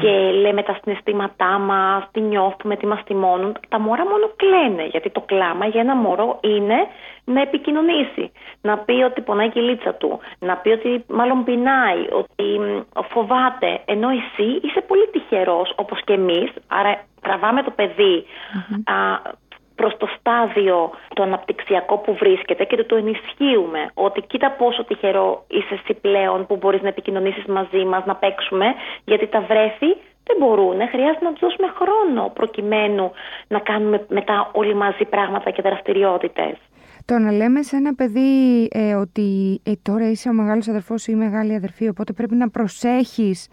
και 0.01 0.11
λέμε 0.41 0.63
τα 0.63 0.79
συναισθήματά 0.83 1.59
μας, 1.59 2.09
τι 2.13 2.21
νιώθουμε, 2.21 2.77
τι 2.77 2.87
μας 2.87 3.03
τιμώνουν. 3.05 3.57
Τα 3.69 3.81
μωρά 3.81 4.05
μόνο 4.05 4.31
κλαίνε 4.37 4.85
γιατί 4.87 5.11
το 5.11 5.21
κλάμα 5.21 5.67
για 5.67 5.81
ένα 5.81 5.95
μωρό 5.97 6.39
είναι 6.43 6.87
να 7.25 7.41
επικοινωνήσει. 7.41 8.33
Να 8.61 8.79
πει 8.79 8.93
ότι 8.93 9.21
πονάει 9.21 9.51
η 9.55 9.61
λίτσα 9.61 9.95
του. 9.95 10.21
Να 10.39 10.57
πει 10.57 10.69
ότι 10.69 11.05
μάλλον 11.09 11.45
πεινάει, 11.45 12.01
ότι 12.13 12.61
φοβάται. 13.09 13.81
Ενώ 13.85 14.09
εσύ 14.09 14.61
είσαι 14.63 14.81
πολύ 14.87 15.09
τυχερός 15.13 15.73
όπως 15.77 16.05
και 16.05 16.13
εμείς. 16.13 16.53
Άρα 16.69 17.05
τραβάμε 17.27 17.63
το 17.63 17.71
παιδί 17.71 18.17
mm-hmm. 18.25 19.33
προς 19.75 19.97
το 19.97 20.07
στάδιο 20.19 20.91
το 21.15 21.23
αναπτυξιακό 21.23 21.99
που 21.99 22.15
βρίσκεται 22.15 22.65
και 22.65 22.77
το, 22.77 22.85
το 22.85 22.97
ενισχύουμε 22.97 23.91
ότι 23.95 24.21
κοίτα 24.21 24.51
πόσο 24.51 24.85
τυχερό 24.85 25.45
είσαι 25.49 25.75
εσύ 25.75 25.95
πλέον 26.01 26.47
που 26.47 26.57
μπορείς 26.57 26.83
να 26.83 26.89
επικοινωνήσεις 26.89 27.45
μαζί 27.45 27.85
μας, 27.85 28.05
να 28.05 28.15
παίξουμε 28.15 28.67
γιατί 29.05 29.27
τα 29.27 29.41
βρέφη 29.41 29.91
δεν 30.27 30.37
μπορούν, 30.39 30.89
χρειάζεται 30.89 31.25
να 31.25 31.33
τους 31.33 31.41
δώσουμε 31.41 31.69
χρόνο 31.79 32.31
προκειμένου 32.35 33.11
να 33.49 33.59
κάνουμε 33.59 34.07
μετά 34.09 34.51
όλοι 34.53 34.75
μαζί 34.75 35.05
πράγματα 35.05 35.51
και 35.51 35.63
δραστηριότητες. 35.63 36.57
Το 37.05 37.19
να 37.19 37.33
λέμε 37.33 37.63
σε 37.63 37.77
ένα 37.77 37.95
παιδί 37.95 38.69
ε, 38.73 38.95
ότι 38.95 39.61
ε, 39.65 39.73
τώρα 39.83 40.11
είσαι 40.11 40.29
ο 40.29 40.33
μεγάλος 40.33 40.69
αδερφός 40.69 41.07
ή 41.07 41.13
η 41.13 41.17
μεγάλη 41.17 41.55
αδερφή, 41.55 41.89
οπότε 41.89 42.13
πρέπει 42.13 42.35
να 42.35 42.51
προσέχεις 42.51 43.49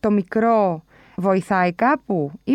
το 0.00 0.10
μικρό, 0.10 0.82
βοηθάει 1.16 1.72
κάπου 1.72 2.30
ή, 2.44 2.52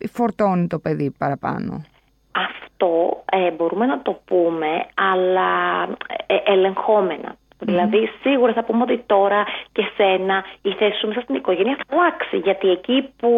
ή 0.00 0.06
φορτώνει 0.06 0.66
το 0.66 0.78
παιδί 0.78 1.14
παραπάνω; 1.18 1.84
Αυτό 2.32 3.22
ε, 3.32 3.50
μπορούμε 3.50 3.86
να 3.86 4.02
το 4.02 4.20
πούμε, 4.24 4.86
αλλά 4.94 5.82
ε, 6.26 6.52
ελεγχόμενα. 6.52 7.36
Δηλαδή, 7.62 8.10
σίγουρα 8.22 8.52
θα 8.52 8.64
πούμε 8.64 8.82
ότι 8.82 9.02
τώρα 9.06 9.44
και 9.72 9.84
σένα 9.96 10.44
η 10.62 10.72
θέση 10.72 10.98
σου 10.98 11.06
μέσα 11.06 11.20
στην 11.20 11.34
οικογένεια 11.34 11.76
θα 11.78 11.84
αλλάξει. 11.96 12.36
Γιατί 12.36 12.68
εκεί 12.70 13.12
που 13.16 13.30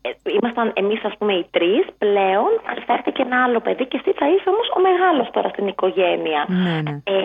ε, 0.00 0.10
ήμασταν 0.40 0.72
εμείς, 0.74 1.04
ας 1.04 1.14
πούμε, 1.18 1.32
οι 1.32 1.46
τρεις, 1.50 1.84
πλέον 1.98 2.50
θα 2.86 2.92
έρθει 2.92 3.12
και 3.12 3.22
ένα 3.22 3.42
άλλο 3.44 3.60
παιδί 3.60 3.86
και 3.86 4.00
εσύ 4.00 4.12
θα 4.18 4.26
είσαι 4.28 4.48
όμως 4.48 4.68
ο 4.76 4.80
μεγάλος 4.80 5.30
τώρα 5.30 5.48
στην 5.48 5.66
οικογένεια. 5.66 6.46
Ναι, 6.48 6.80
ναι. 6.82 7.00
Ε, 7.04 7.24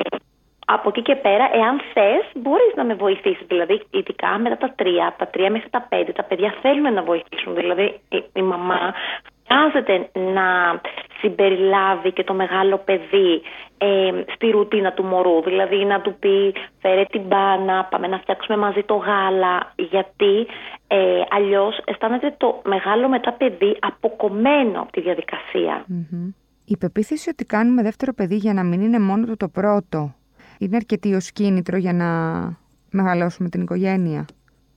από 0.75 0.89
εκεί 0.89 1.01
και 1.01 1.15
πέρα, 1.15 1.49
εάν 1.53 1.75
θες, 1.93 2.25
μπορείς 2.41 2.73
να 2.75 2.83
με 2.83 2.93
βοηθήσεις. 2.93 3.45
Δηλαδή, 3.47 3.81
ειδικά 3.89 4.37
μετά 4.39 4.57
τα 4.57 4.73
τρία, 4.75 5.07
από 5.07 5.17
τα 5.17 5.27
τρία 5.27 5.51
μέχρι 5.51 5.69
τα 5.69 5.85
πέντε, 5.89 6.11
τα 6.11 6.23
παιδιά 6.23 6.53
θέλουν 6.61 6.93
να 6.93 7.03
βοηθήσουν. 7.03 7.55
Δηλαδή, 7.55 7.99
η, 8.09 8.23
η 8.33 8.41
μαμά 8.41 8.93
χρειάζεται 9.45 10.09
να 10.13 10.47
συμπεριλάβει 11.19 12.11
και 12.11 12.23
το 12.23 12.33
μεγάλο 12.33 12.77
παιδί 12.77 13.41
ε, 13.77 14.11
στη 14.35 14.49
ρουτίνα 14.49 14.91
του 14.93 15.03
μωρού. 15.03 15.41
Δηλαδή 15.41 15.85
να 15.85 16.01
του 16.01 16.15
πει 16.19 16.53
φέρε 16.81 17.03
την 17.03 17.21
μπάνα, 17.21 17.87
πάμε 17.91 18.07
να 18.07 18.17
φτιάξουμε 18.17 18.57
μαζί 18.57 18.83
το 18.83 18.95
γάλα. 18.95 19.73
Γιατί 19.75 20.47
ε, 20.87 21.21
αλλιώς 21.29 21.81
αισθάνεται 21.85 22.35
το 22.37 22.61
μεγάλο 22.65 23.09
μετά 23.09 23.33
παιδί 23.33 23.77
αποκομμένο 23.79 24.81
από 24.81 24.91
τη 24.91 25.01
διαδικασια 25.01 25.85
Η 26.65 26.77
πεποίθηση 26.77 27.29
ότι 27.29 27.45
κάνουμε 27.45 27.81
δεύτερο 27.81 28.13
παιδί 28.13 28.35
για 28.35 28.53
να 28.53 28.63
μην 28.63 28.81
είναι 28.81 28.99
μόνο 28.99 29.25
του 29.25 29.37
το 29.37 29.47
πρώτο 29.47 30.13
είναι 30.59 30.75
αρκετή 30.75 31.13
ως 31.13 31.31
κίνητρο 31.31 31.77
για 31.77 31.93
να 31.93 32.07
μεγαλώσουμε 32.91 33.49
την 33.49 33.61
οικογένεια. 33.61 34.25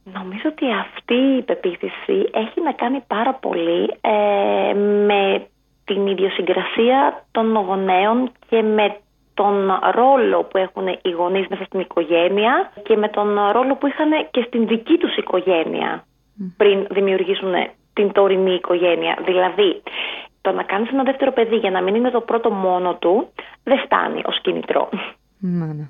Νομίζω 0.04 0.42
ότι 0.46 0.66
αυτή 0.72 1.14
η 1.14 1.42
πεποίθηση 1.42 2.30
έχει 2.32 2.60
να 2.64 2.72
κάνει 2.72 3.00
πάρα 3.06 3.34
πολύ 3.34 3.94
ε, 4.00 4.74
με 5.06 5.46
την 5.84 6.06
ιδιοσυγκρασία 6.06 7.24
των 7.30 7.54
γονέων 7.54 8.30
και 8.48 8.62
με 8.62 8.96
τον 9.34 9.70
ρόλο 9.94 10.42
που 10.42 10.58
έχουν 10.58 10.86
οι 11.02 11.10
γονείς 11.10 11.46
μέσα 11.48 11.64
στην 11.64 11.80
οικογένεια 11.80 12.72
και 12.82 12.96
με 12.96 13.08
τον 13.08 13.38
ρόλο 13.52 13.76
που 13.76 13.86
είχαν 13.86 14.10
και 14.30 14.44
στην 14.46 14.66
δική 14.66 14.96
τους 14.96 15.16
οικογένεια 15.16 16.04
πριν 16.56 16.86
δημιουργήσουν 16.90 17.52
την 17.92 18.12
τωρινή 18.12 18.54
οικογένεια. 18.54 19.18
Δηλαδή, 19.24 19.82
το 20.40 20.52
να 20.52 20.62
κάνεις 20.62 20.90
ένα 20.90 21.02
δεύτερο 21.02 21.32
παιδί 21.32 21.56
για 21.56 21.70
να 21.70 21.82
μην 21.82 21.94
είναι 21.94 22.10
το 22.10 22.20
πρώτο 22.20 22.50
μόνο 22.50 22.94
του 22.94 23.28
δεν 23.64 23.78
φτάνει 23.78 24.22
ως 24.24 24.40
κίνητρο. 24.40 24.88
Ναι. 25.44 25.88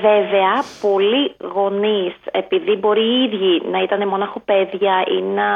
Βέβαια, 0.00 0.52
πολλοί 0.80 1.34
γονείς, 1.54 2.14
επειδή 2.30 2.76
μπορεί 2.76 3.00
οι 3.00 3.22
ίδιοι 3.22 3.62
να 3.70 3.82
ήταν 3.82 4.08
μοναχοπαίδια 4.08 5.04
ή 5.18 5.22
να 5.22 5.48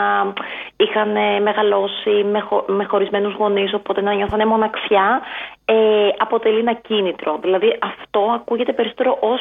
είχαν 0.77 1.43
μεγαλώσει 1.43 2.25
με, 2.33 2.41
χω, 2.41 2.65
με 2.69 2.85
χωρισμένους 2.85 3.35
γονείς, 3.35 3.75
οπότε 3.75 4.01
να 4.01 4.15
νιώθανε 4.15 4.45
μοναξιά, 4.47 5.21
ε, 5.65 5.75
αποτελεί 6.19 6.59
ένα 6.59 6.75
κίνητρο. 6.75 7.39
Δηλαδή, 7.43 7.79
αυτό 7.81 8.21
ακούγεται 8.21 8.73
περισσότερο 8.73 9.19
ως 9.21 9.41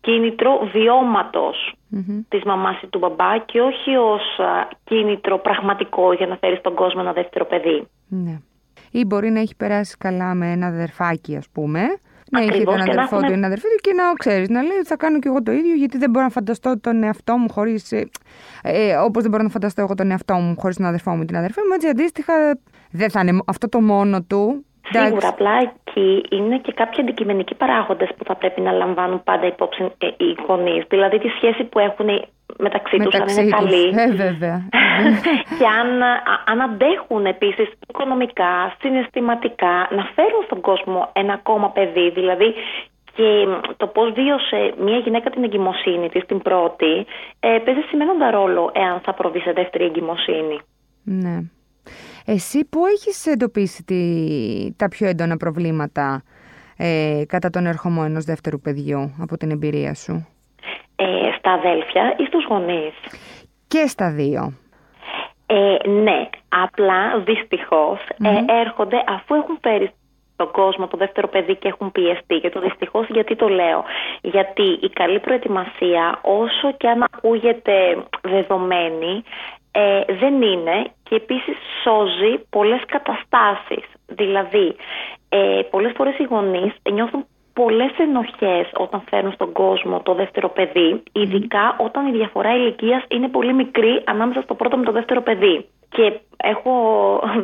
κίνητρο 0.00 0.68
βιώματος 0.72 1.74
της 2.28 2.42
μαμάς 2.42 2.82
ή 2.82 2.86
του 2.86 2.98
μπαμπά 2.98 3.38
και 3.38 3.60
όχι 3.60 3.96
ως 3.96 4.22
κίνητρο 4.84 5.38
πραγματικό 5.38 6.12
για 6.12 6.26
να 6.26 6.36
φέρει 6.36 6.56
στον 6.56 6.74
κόσμο 6.74 7.00
ένα 7.02 7.12
δεύτερο 7.12 7.44
παιδί. 7.44 7.86
Ναι. 8.08 8.38
Ή 8.90 9.04
μπορεί 9.04 9.30
να 9.30 9.40
έχει 9.40 9.56
περάσει 9.56 9.96
καλά 9.98 10.34
με 10.34 10.52
ένα 10.52 10.66
αδερφάκι 10.66 11.36
ας 11.36 11.48
πούμε, 11.52 11.80
να 12.34 12.40
έχει 12.40 12.64
τον 12.64 12.80
αδερφό 12.80 13.20
του 13.20 13.30
ή 13.30 13.32
ένα 13.32 13.46
αδερφή 13.46 13.66
του 13.66 13.80
και 13.80 13.92
να 13.92 14.12
ξέρεις, 14.18 14.48
να 14.48 14.62
λέει 14.62 14.82
θα 14.84 14.96
κάνω 14.96 15.18
κι 15.18 15.28
εγώ 15.28 15.42
το 15.42 15.52
ίδιο 15.52 15.74
γιατί 15.74 15.98
δεν 15.98 16.10
μπορώ 16.10 16.24
να 16.24 16.30
φανταστώ 16.30 16.80
τον 16.80 17.02
εαυτό 17.02 17.36
μου 17.36 17.48
χωρίς. 17.50 17.92
Ε, 17.92 18.08
ε 18.62 18.96
Όπως 18.96 19.22
δεν 19.22 19.30
μπορώ 19.30 19.42
να 19.42 19.48
φανταστώ 19.48 19.80
εγώ 19.80 19.94
τον 19.94 20.10
εαυτό 20.10 20.34
μου 20.34 20.54
χωρίς 20.58 20.76
τον 20.76 20.86
αδερφό 20.86 21.10
μου 21.10 21.22
ή 21.22 21.24
την 21.24 21.36
αδερφή 21.36 21.60
μου. 21.66 21.72
Έτσι 21.74 21.88
αντίστοιχα 21.88 22.34
δεν 22.90 23.10
θα 23.10 23.20
είναι 23.20 23.38
αυτό 23.46 23.68
το 23.68 23.80
μόνο 23.80 24.22
του 24.22 24.64
Σίγουρα, 24.92 25.28
απλά 25.28 25.50
εκεί 25.62 26.24
είναι 26.30 26.58
και 26.58 26.72
κάποιοι 26.72 27.00
αντικειμενικοί 27.00 27.54
παράγοντες 27.54 28.08
που 28.16 28.24
θα 28.24 28.34
πρέπει 28.36 28.60
να 28.60 28.72
λαμβάνουν 28.72 29.22
πάντα 29.22 29.46
υπόψη 29.46 29.92
ε, 29.98 30.06
οι 30.06 30.36
γονείς. 30.46 30.84
Δηλαδή 30.88 31.18
τη 31.18 31.28
σχέση 31.28 31.64
που 31.64 31.78
έχουν 31.78 32.08
μεταξύ, 32.58 32.96
τους, 32.96 33.14
αν 33.14 33.28
είναι 33.28 33.50
καλή. 33.56 33.86
Ε, 33.86 34.10
βέβαια. 34.10 34.68
και 35.58 35.66
αν, 35.80 36.02
αν 36.44 36.60
αντέχουν 36.60 37.26
επίσης 37.26 37.68
οικονομικά, 37.88 38.76
συναισθηματικά, 38.80 39.88
να 39.90 40.04
φέρουν 40.14 40.42
στον 40.44 40.60
κόσμο 40.60 41.10
ένα 41.12 41.32
ακόμα 41.32 41.70
παιδί. 41.70 42.10
Δηλαδή 42.10 42.54
και 43.14 43.46
το 43.76 43.86
πώς 43.86 44.12
βίωσε 44.12 44.74
μια 44.78 44.98
γυναίκα 44.98 45.30
την 45.30 45.44
εγκυμοσύνη 45.44 46.08
της, 46.08 46.26
την 46.26 46.38
πρώτη, 46.42 47.06
ε, 47.40 47.58
παίζει 47.64 47.80
σημαίνοντα 47.80 48.30
ρόλο 48.30 48.70
εάν 48.74 49.00
θα 49.00 49.14
προβεί 49.14 49.40
σε 49.40 49.52
δεύτερη 49.52 49.84
εγκυμοσύνη. 49.84 50.60
Ναι. 51.02 51.38
Εσύ 52.24 52.64
που 52.64 52.86
έχεις 52.86 53.26
εντοπίσει 53.26 53.84
τη, 53.84 54.02
τα 54.76 54.88
πιο 54.88 55.08
έντονα 55.08 55.36
προβλήματα 55.36 56.22
ε, 56.76 57.22
κατά 57.26 57.50
τον 57.50 57.66
ερχομό 57.66 58.02
ενός 58.04 58.24
δεύτερου 58.24 58.60
παιδιού 58.60 59.14
από 59.20 59.36
την 59.36 59.50
εμπειρία 59.50 59.94
σου; 59.94 60.26
Ε, 60.96 61.04
στα 61.38 61.52
αδέλφια 61.52 62.14
ή 62.18 62.24
στους 62.24 62.44
γονείς. 62.44 62.94
Και 63.68 63.86
στα 63.86 64.10
δύο. 64.10 64.52
Ε, 65.46 65.88
ναι, 65.88 66.28
απλά 66.48 67.24
ε, 68.22 68.60
έρχονται 68.60 69.04
αφού 69.06 69.34
έχουν 69.34 69.58
φέρει 69.60 69.90
στον 70.34 70.50
κόσμο 70.50 70.86
το 70.86 70.96
δεύτερο 70.96 71.28
παιδί 71.28 71.56
και 71.56 71.68
έχουν 71.68 71.92
πιεστεί. 71.92 72.40
Και 72.40 72.50
το 72.50 72.60
δυστυχώς 72.60 73.06
γιατί 73.08 73.36
το 73.36 73.48
λέω. 73.48 73.84
Γιατί 74.20 74.62
η 74.62 74.88
καλή 74.88 75.20
προετοιμασία, 75.20 76.18
όσο 76.22 76.72
και 76.76 76.88
αν 76.88 77.02
ακούγεται 77.02 78.04
δεδομένη, 78.22 79.22
ε, 79.72 80.00
δεν 80.18 80.42
είναι 80.42 80.90
και 81.02 81.14
επίσης 81.14 81.56
σώζει 81.82 82.38
πολλές 82.50 82.82
καταστάσεις. 82.86 83.84
Δηλαδή, 84.06 84.76
ε, 85.28 85.60
πολλές 85.70 85.92
φορές 85.96 86.18
οι 86.18 86.22
γονείς 86.24 86.72
νιώθουν 86.92 87.26
πολλές 87.54 87.92
ενοχές 87.98 88.70
όταν 88.76 89.02
φέρνουν 89.10 89.32
στον 89.32 89.52
κόσμο 89.52 90.00
το 90.00 90.14
δεύτερο 90.14 90.48
παιδί, 90.48 91.02
ειδικά 91.12 91.76
όταν 91.78 92.06
η 92.06 92.10
διαφορά 92.10 92.54
ηλικίας 92.54 93.04
είναι 93.08 93.28
πολύ 93.28 93.52
μικρή 93.52 94.02
ανάμεσα 94.04 94.40
στο 94.42 94.54
πρώτο 94.54 94.76
με 94.76 94.84
το 94.84 94.92
δεύτερο 94.92 95.22
παιδί. 95.22 95.66
Και 95.88 96.20
έχω 96.36 96.72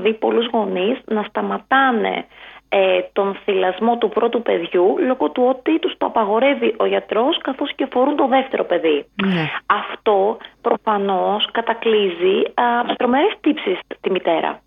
δει 0.03 0.15
πολλούς 0.15 0.47
γονείς 0.47 0.99
να 1.05 1.23
σταματάνε 1.23 2.25
ε, 2.69 3.01
τον 3.13 3.39
θυλασμό 3.45 3.99
του 3.99 4.09
πρώτου 4.09 4.43
παιδιού 4.43 4.97
λόγω 4.99 5.31
του 5.31 5.45
ότι 5.49 5.79
τους 5.79 5.95
το 5.99 6.07
απαγορεύει 6.07 6.75
ο 6.79 6.87
γιατρός 6.87 7.39
καθώς 7.39 7.75
και 7.75 7.87
φορούν 7.91 8.17
το 8.17 8.27
δεύτερο 8.27 8.65
παιδί. 8.65 9.05
Ναι. 9.27 9.51
Αυτό 9.67 10.37
προφανώς 10.61 11.49
κατακλείζει 11.53 12.43
με 12.87 12.95
τρομερές 12.97 13.35
τύψεις 13.41 13.79
τη 14.01 14.11
μητέρα. 14.11 14.61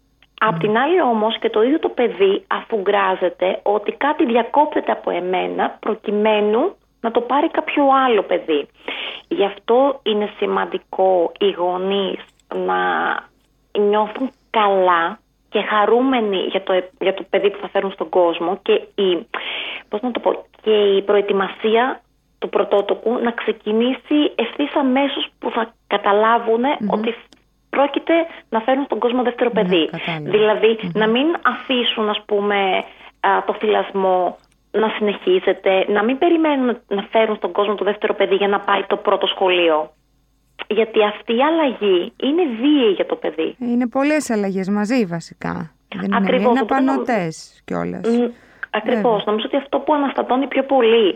Απ' 0.48 0.60
την 0.60 0.78
άλλη 0.78 1.02
όμως 1.02 1.40
και 1.40 1.50
το 1.50 1.64
ίδιο 1.64 1.80
το 1.80 1.90
παιδί 1.90 2.44
αφουγκράζεται 2.48 3.60
ότι 3.64 3.92
κάτι 3.92 4.26
διακόπτεται 4.26 4.92
από 4.92 5.10
εμένα 5.10 5.78
προκειμένου 5.80 6.76
να 7.02 7.12
το 7.12 7.22
πάρει 7.22 7.50
κάποιο 7.50 7.84
άλλο 8.06 8.22
παιδί. 8.22 8.68
Γι' 9.28 9.46
αυτό 9.46 10.00
είναι 10.04 10.30
σημαντικό 10.38 11.32
οι 11.40 11.50
γονείς 11.50 12.20
να 12.56 12.80
νιώθουν 13.80 14.32
καλά 14.50 15.20
και 15.50 15.62
χαρούμενοι 15.62 16.38
για 16.38 16.64
το, 16.64 16.74
για 17.00 17.14
το 17.14 17.24
παιδί 17.30 17.50
που 17.50 17.58
θα 17.62 17.70
φέρουν 17.70 17.92
στον 17.92 18.10
κόσμο 18.10 18.60
και 18.62 18.74
η, 18.74 19.28
πώς 19.90 20.02
να 20.02 20.12
το 20.12 20.20
πω, 20.20 20.46
και 20.62 20.72
η 20.72 21.02
προετοιμασία 21.02 22.02
του 22.40 22.50
πρωτότοκου 22.50 23.20
να 23.24 23.32
ξεκινήσει 23.32 24.18
ευθύς 24.36 24.76
αμέσως 24.76 25.28
που 25.40 25.52
θα 25.52 25.74
καταλαβουν 25.88 26.64
ότι 26.90 27.16
πρόκειται 27.76 28.14
να 28.50 28.60
φέρουν 28.66 28.84
στον 28.86 29.00
κόσμο 29.00 29.22
δεύτερο 29.24 29.50
ναι, 29.54 29.62
παιδί. 29.62 29.90
δηλαδη 30.34 30.74
να 30.94 31.08
μην 31.08 31.28
αφήσουν 31.54 32.10
ας 32.10 32.22
πούμε 32.26 32.84
το 33.46 33.54
θυλασμό 33.60 34.38
να 34.72 34.90
συνεχίζεται, 34.98 35.86
να 35.88 36.04
μην 36.04 36.18
περιμένουν 36.18 36.78
να 36.88 37.04
φέρουν 37.12 37.36
στον 37.36 37.52
κόσμο 37.52 37.76
το 37.76 37.84
δεύτερο 37.84 38.14
παιδί 38.14 38.36
για 38.36 38.48
να 38.48 38.60
πάει 38.60 38.84
το 38.88 38.98
πρώτο 38.98 39.28
σχολείο. 39.28 39.92
Γιατί 40.68 41.04
αυτή 41.04 41.36
η 41.36 41.44
αλλαγή 41.44 42.14
είναι 42.24 42.44
βίαιη 42.62 42.92
για 42.92 43.06
το 43.06 43.16
παιδί. 43.16 43.56
Είναι 43.60 43.88
πολλές 43.88 44.30
αλλαγές 44.30 44.70
μαζί 44.70 45.06
βασικά. 45.06 45.72
Δεν 45.96 46.14
Ακριβώς, 46.14 46.52
είναι, 46.52 46.60
απανοτές 46.60 47.62
κιόλας. 47.66 48.08
Ακριβώς. 48.70 49.26
Νομίζω 49.26 49.46
ότι 49.48 49.58
αυτό 49.58 49.80
που 49.80 49.94
αναστατώνει 49.94 50.48
πιο 50.48 50.64
πολύ 50.64 51.16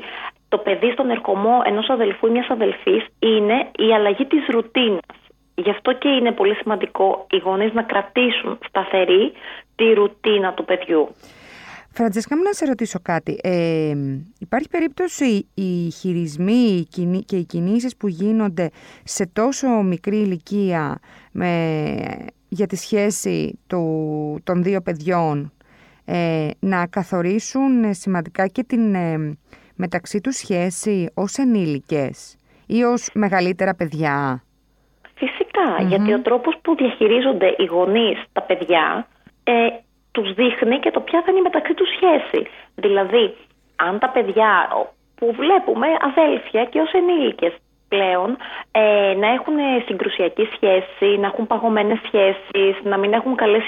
το 0.49 0.57
παιδί 0.57 0.91
στον 0.91 1.09
ερχομό 1.09 1.61
ενός 1.65 1.89
αδελφού 1.89 2.27
ή 2.27 2.29
μιας 2.29 2.49
αδελφής 2.49 3.05
είναι 3.19 3.67
η 3.77 3.93
αλλαγή 3.93 4.25
της 4.25 4.45
ρουτίνας. 4.47 5.17
Γι' 5.59 5.69
αυτό 5.69 5.93
και 5.93 6.09
είναι 6.09 6.31
πολύ 6.31 6.55
σημαντικό 6.55 7.25
οι 7.29 7.37
γονείς 7.37 7.73
να 7.73 7.83
κρατήσουν 7.83 8.59
σταθερή 8.67 9.31
τη 9.75 9.93
ρουτίνα 9.93 10.53
του 10.53 10.65
παιδιού. 10.65 11.09
Φραντζέσκα, 11.91 12.37
μου 12.37 12.43
να 12.43 12.53
σε 12.53 12.65
ρωτήσω 12.65 12.99
κάτι. 13.01 13.39
Ε, 13.43 13.93
υπάρχει 14.39 14.69
περίπτωση 14.69 15.47
οι 15.53 15.89
χειρισμοί 15.91 16.87
και 17.25 17.35
οι 17.35 17.45
κινήσεις 17.45 17.97
που 17.97 18.07
γίνονται 18.07 18.69
σε 19.03 19.27
τόσο 19.33 19.67
μικρή 19.67 20.17
ηλικία 20.17 20.99
με, 21.31 21.95
για 22.47 22.67
τη 22.67 22.75
σχέση 22.75 23.59
του, 23.67 23.83
των 24.43 24.63
δύο 24.63 24.81
παιδιών 24.81 25.51
ε, 26.05 26.49
να 26.59 26.87
καθορίσουν 26.87 27.93
σημαντικά 27.93 28.47
και 28.47 28.63
την 28.63 28.95
ε, 28.95 29.37
μεταξύ 29.75 30.21
τους 30.21 30.35
σχέση 30.35 31.09
ως 31.13 31.37
ενήλικες 31.37 32.37
ή 32.65 32.83
ως 32.83 33.09
μεγαλύτερα 33.13 33.75
παιδιά; 33.75 34.43
Γιατί 35.87 36.13
ο 36.13 36.21
τρόπος 36.21 36.55
που 36.61 36.75
διαχειρίζονται 36.75 37.55
οι 37.57 37.65
γονείς 37.65 38.23
τα 38.33 38.41
παιδιά 38.41 39.07
ε, 39.43 39.53
τους 40.11 40.33
δείχνει 40.33 40.79
και 40.79 40.91
το 40.91 40.99
ποια 40.99 41.21
θα 41.25 41.31
είναι 41.31 41.39
η 41.39 41.41
μεταξύ 41.41 41.73
τους 41.73 41.89
σχέση. 41.95 42.47
Δηλαδή, 42.75 43.35
αν 43.75 43.99
τα 43.99 44.09
παιδιά 44.09 44.67
που 45.15 45.33
βλέπουμε 45.33 45.87
αδέλφια 45.99 46.65
και 46.65 46.79
ως 46.79 46.91
ενήλικες 46.91 47.53
πλέον 47.87 48.37
ε, 48.71 49.13
να 49.13 49.27
έχουν 49.27 49.55
συγκρουσιακή 49.85 50.49
σχέση, 50.55 51.17
να 51.17 51.27
έχουν 51.27 51.47
παγωμένες 51.47 51.99
σχέσεις, 52.05 52.83
να 52.83 52.97
μην 52.97 53.13
έχουν 53.13 53.35
καλές 53.35 53.63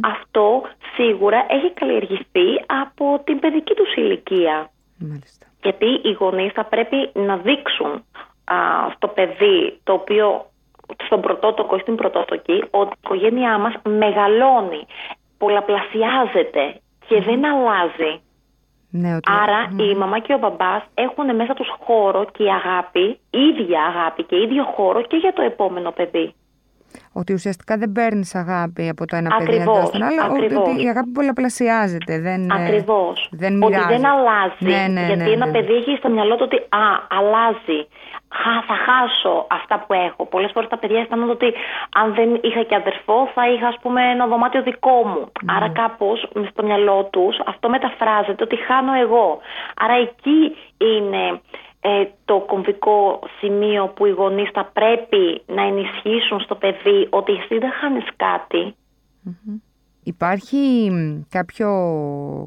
αυτό 0.00 0.62
σίγουρα 0.96 1.46
έχει 1.48 1.70
καλλιεργηθεί 1.72 2.48
από 2.66 3.20
την 3.24 3.38
παιδική 3.38 3.74
τους 3.74 3.94
ηλικία. 3.94 4.70
Γιατί 5.62 5.86
οι 5.86 6.12
γονείς 6.12 6.52
θα 6.52 6.64
πρέπει 6.64 7.10
να 7.12 7.36
δείξουν 7.36 8.04
στο 8.94 9.08
παιδί 9.08 9.80
το 9.82 9.92
οποίο 9.92 10.44
στον 11.06 11.20
πρωτότοκο 11.20 11.76
ή 11.76 11.78
στην 11.78 11.94
πρωτότοκη 11.94 12.64
ότι 12.70 12.90
η 12.90 12.98
οικογένειά 13.02 13.58
μας 13.58 13.74
μεγαλώνει, 13.82 14.86
πολλαπλασιάζεται 15.38 16.80
και 17.06 17.20
δεν 17.20 17.44
αλλάζει. 17.44 18.20
Ναι, 18.90 19.14
ότι... 19.14 19.32
Άρα 19.42 19.84
η 19.90 19.94
μαμά 19.94 20.18
και 20.18 20.34
ο 20.34 20.38
μπαμπάς 20.38 20.82
έχουν 20.94 21.34
μέσα 21.34 21.54
τους 21.54 21.68
χώρο 21.84 22.24
και 22.32 22.42
η 22.42 22.48
αγάπη, 22.48 23.18
ίδια 23.30 23.82
αγάπη 23.82 24.22
και 24.22 24.36
ίδιο 24.36 24.64
χώρο 24.64 25.02
και 25.02 25.16
για 25.16 25.32
το 25.32 25.42
επόμενο 25.42 25.90
παιδί. 25.90 26.34
Ότι 27.12 27.32
ουσιαστικά 27.32 27.76
δεν 27.76 27.92
παίρνεις 27.92 28.34
αγάπη 28.34 28.88
από 28.88 29.06
το 29.06 29.16
ένα 29.16 29.36
παιδί 29.36 29.60
στον 29.60 30.02
άλλο, 30.02 30.60
ότι 30.60 30.82
η 30.82 30.88
αγάπη 30.88 31.10
πολλαπλασιάζεται. 31.10 32.20
Δεν, 32.20 32.52
ακριβώς. 32.52 33.28
Δεν 33.30 33.62
ότι 33.62 33.78
δεν 33.88 34.06
αλλάζει. 34.06 34.54
Ναι, 34.58 34.86
ναι, 34.90 35.06
γιατί 35.06 35.22
ναι, 35.22 35.30
ένα 35.30 35.46
ναι. 35.46 35.52
παιδί 35.52 35.72
έχει 35.72 35.96
στο 35.96 36.08
μυαλό 36.08 36.36
του 36.36 36.42
ότι 36.44 36.56
α, 36.56 36.86
αλλάζει 37.08 37.88
θα 38.66 38.76
χάσω 38.86 39.46
αυτά 39.50 39.84
που 39.84 39.92
έχω. 39.92 40.26
Πολλές 40.26 40.50
φορές 40.52 40.68
τα 40.68 40.78
παιδιά 40.78 41.00
αισθάνονται 41.00 41.32
ότι 41.32 41.52
αν 41.94 42.14
δεν 42.14 42.40
είχα 42.42 42.62
και 42.62 42.74
αδερφό, 42.74 43.30
θα 43.34 43.50
είχα 43.52 43.66
ας 43.68 43.78
πούμε 43.82 44.02
ένα 44.10 44.26
δωμάτιο 44.26 44.62
δικό 44.62 44.98
μου. 45.06 45.32
Ναι. 45.44 45.52
Άρα, 45.56 45.68
κάπως 45.68 46.28
στο 46.50 46.62
μυαλό 46.62 47.08
τους 47.12 47.40
αυτό 47.46 47.68
μεταφράζεται 47.68 48.42
ότι 48.42 48.56
χάνω 48.56 48.92
εγώ. 48.92 49.38
Άρα, 49.76 49.94
εκεί 49.94 50.56
είναι 50.76 51.40
ε, 51.80 52.04
το 52.24 52.40
κομβικό 52.40 53.20
σημείο 53.38 53.88
που 53.88 54.06
οι 54.06 54.10
γονείς 54.10 54.50
θα 54.52 54.70
πρέπει 54.72 55.42
να 55.46 55.62
ενισχύσουν 55.62 56.40
στο 56.40 56.54
παιδί 56.54 57.06
ότι 57.10 57.32
εσύ 57.32 57.58
δεν 57.58 57.70
χάνεις 57.80 58.04
Υπάρχει 60.02 60.90
κάποιο, 61.28 61.68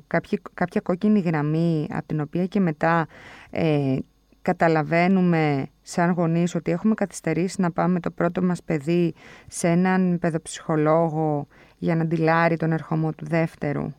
κάποια, 0.07 0.39
κάποια 0.53 0.81
κόκκινη 0.81 1.19
γραμμή 1.19 1.87
από 1.91 2.07
την 2.07 2.19
οποία 2.19 2.45
και 2.45 2.59
μετά 2.59 3.07
ε, 3.51 3.97
καταλαβαίνουμε 4.43 5.67
σαν 5.81 6.11
γονείς 6.11 6.55
ότι 6.55 6.71
έχουμε 6.71 6.93
καθυστερήσει 6.93 7.61
να 7.61 7.71
πάμε 7.71 7.99
το 7.99 8.11
πρώτο 8.11 8.41
μας 8.41 8.63
παιδί 8.63 9.13
σε 9.47 9.67
έναν 9.67 10.17
παιδοψυχολόγο 10.21 11.47
για 11.77 11.95
να 11.95 12.01
αντιλάρει 12.01 12.57
τον 12.57 12.71
ερχομό 12.71 13.11
του 13.11 13.25
δεύτερου. 13.25 13.93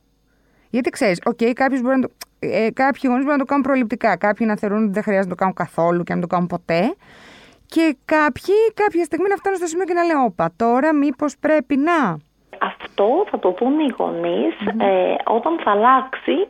Γιατί 0.70 0.90
ξέρεις, 0.90 1.20
okay, 1.24 1.52
κάποιοι 1.52 1.78
μπορεί 1.82 1.96
να 1.96 2.02
το, 2.02 2.14
ε, 2.38 2.70
κάποιοι 2.70 3.02
γονείς 3.04 3.24
μπορεί 3.24 3.36
να 3.36 3.44
το 3.44 3.44
κάνουν 3.44 3.64
προληπτικά. 3.64 4.16
Κάποιοι 4.16 4.46
να 4.50 4.56
θεωρούν 4.56 4.82
ότι 4.82 4.92
δεν 4.92 5.02
χρειάζεται 5.02 5.28
να 5.28 5.34
το 5.34 5.40
κάνουν 5.40 5.54
καθόλου 5.54 6.02
και 6.02 6.14
να 6.14 6.20
το 6.20 6.26
κάνουν 6.26 6.46
ποτέ. 6.46 6.94
Και 7.66 7.96
κάποιοι 8.04 8.54
κάποια 8.74 9.04
στιγμή 9.04 9.28
να 9.28 9.36
φτάνουν 9.36 9.58
στο 9.58 9.66
σημείο 9.66 9.84
και 9.84 9.92
να 9.92 10.04
λένε 10.04 10.24
Όπα, 10.24 10.52
τώρα 10.56 10.94
μήπως 10.94 11.38
πρέπει 11.38 11.76
να. 11.76 12.18
Αυτό 12.60 13.06
θα 13.30 13.38
το 13.38 13.54
δουν 13.58 13.78
οι 13.78 13.94
γονει 13.98 14.40
ε, 14.78 15.14
όταν 15.24 15.58
θα 15.64 15.70
αλλάξει 15.70 16.48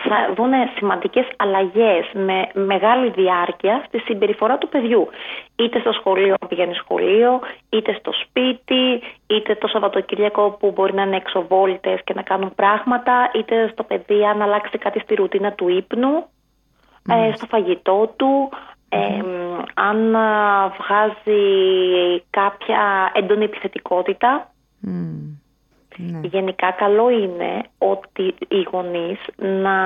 θα 0.00 0.32
δουν 0.36 0.52
σημαντικές 0.76 1.26
αλλαγές 1.36 2.10
με 2.12 2.48
μεγάλη 2.52 3.10
διάρκεια 3.10 3.84
στη 3.86 3.98
συμπεριφορά 3.98 4.58
του 4.58 4.68
παιδιού. 4.68 5.08
Είτε 5.56 5.80
στο 5.80 5.92
σχολείο 5.92 6.34
πηγαίνει 6.48 6.74
σχολείο, 6.74 7.40
είτε 7.68 7.96
στο 7.98 8.12
σπίτι, 8.12 9.02
είτε 9.26 9.54
το 9.54 9.68
Σαββατοκύριακο 9.68 10.50
που 10.50 10.72
μπορεί 10.74 10.94
να 10.94 11.02
είναι 11.02 11.16
εξοβόλτες 11.16 12.00
και 12.04 12.14
να 12.14 12.22
κάνουν 12.22 12.54
πράγματα, 12.54 13.30
είτε 13.34 13.68
στο 13.72 13.82
παιδί 13.82 14.24
αν 14.24 14.42
αλλάξει 14.42 14.78
κάτι 14.78 14.98
στη 14.98 15.14
ρουτίνα 15.14 15.52
του 15.52 15.68
ύπνου, 15.68 16.26
ε, 17.08 17.32
στο 17.34 17.46
φαγητό 17.46 18.12
του, 18.16 18.48
ε, 18.88 19.22
αν 19.74 20.16
βγάζει 20.78 21.42
κάποια 22.30 23.12
έντονη 23.14 23.44
επιθετικότητα. 23.44 24.50
Ναι. 25.96 26.20
Γενικά 26.22 26.70
καλό 26.70 27.10
είναι 27.10 27.62
ότι 27.78 28.34
οι 28.48 28.66
γονείς 28.72 29.18
να 29.36 29.76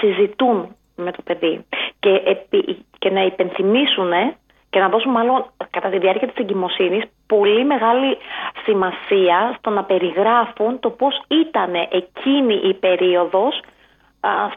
συζητούν 0.00 0.76
με 0.96 1.12
το 1.12 1.22
παιδί 1.24 1.64
και, 2.00 2.36
και 2.98 3.10
να 3.10 3.24
υπενθυμίσουν 3.24 4.12
και 4.70 4.78
να 4.78 4.88
δώσουν 4.88 5.10
μάλλον 5.10 5.44
κατά 5.70 5.88
τη 5.88 5.98
διάρκεια 5.98 6.28
της 6.28 6.36
εγκυμοσύνης 6.36 7.04
πολύ 7.26 7.64
μεγάλη 7.64 8.16
σημασία 8.64 9.54
στο 9.58 9.70
να 9.70 9.84
περιγράφουν 9.84 10.78
το 10.80 10.90
πώς 10.90 11.22
ήταν 11.28 11.74
εκείνη 11.74 12.54
η 12.54 12.74
περίοδος 12.74 13.60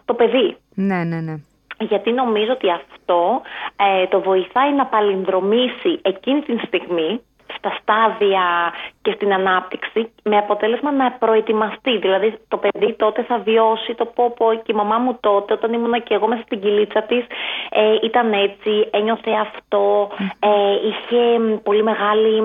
στο 0.02 0.14
παιδί. 0.14 0.58
Ναι, 0.74 1.04
ναι, 1.04 1.20
ναι. 1.22 1.36
Γιατί 1.80 2.12
νομίζω 2.12 2.52
ότι 2.52 2.70
αυτό 2.70 3.42
ε, 3.76 4.08
το 4.08 4.22
βοηθάει 4.22 4.74
να 4.74 4.86
παλινδρομήσει 4.86 6.00
εκείνη 6.02 6.42
την 6.42 6.60
στιγμή 6.66 7.22
στα 7.58 7.78
στάδια 7.82 8.74
και 9.02 9.12
στην 9.16 9.34
ανάπτυξη 9.34 10.12
με 10.24 10.38
αποτέλεσμα 10.38 10.92
να 10.92 11.12
προετοιμαστεί. 11.12 11.98
Δηλαδή 11.98 12.38
το 12.48 12.58
παιδί 12.58 12.94
τότε 12.94 13.24
θα 13.24 13.38
βιώσει 13.38 13.94
το 13.96 14.06
πω 14.06 14.34
πω 14.38 14.54
και 14.54 14.72
η 14.72 14.74
μαμά 14.74 14.98
μου 14.98 15.18
τότε 15.20 15.54
όταν 15.54 15.74
ήμουν 15.74 16.04
και 16.04 16.14
εγώ 16.14 16.28
μέσα 16.28 16.42
στην 16.42 16.62
κυλίτσα 16.62 17.02
της 17.02 17.26
ε, 17.70 17.96
ήταν 18.04 18.34
έτσι, 18.34 18.88
ένιωθε 18.92 19.32
αυτό, 19.32 20.10
ε, 20.40 20.50
είχε 20.88 21.22
πολύ 21.64 21.84
μεγάλη 21.84 22.42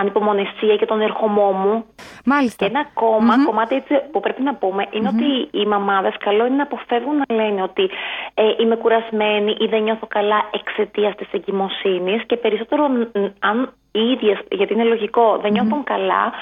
ανυπομονησία 0.00 0.76
και 0.76 0.86
τον 0.86 1.00
ερχομό 1.00 1.50
μου. 1.52 1.84
Μάλιστα. 2.24 2.66
Και 2.66 2.72
ένα 2.74 2.86
κομμάτι 3.44 3.74
έτσι 3.74 3.94
που 4.12 4.20
πρέπει 4.20 4.42
να 4.42 4.54
πούμε 4.54 4.86
ότι 5.08 5.58
οι 5.58 5.66
μαμάδες 5.66 6.14
καλό 6.18 6.46
είναι 6.46 6.56
να 6.56 6.62
αποφεύγουν 6.62 7.16
να 7.16 7.34
λένε 7.34 7.62
ότι 7.62 7.90
ε, 8.34 8.42
είμαι 8.58 8.76
κουρασμένη 8.76 9.56
ή 9.58 9.66
δεν 9.66 9.82
νιώθω 9.82 10.06
καλά 10.06 10.48
εξαιτίας 10.50 11.14
της 11.14 11.28
εγκυμοσύνης 11.32 12.24
και 12.26 12.36
περισσότερο 12.36 12.84
αν 13.38 13.72
οι 13.92 14.00
ίδιες, 14.00 14.38
γιατί 14.50 14.72
είναι 14.72 14.84
λογικό, 14.84 15.38
δεν 15.42 15.52
νιωθουν 15.60 15.84
καλά, 15.84 16.32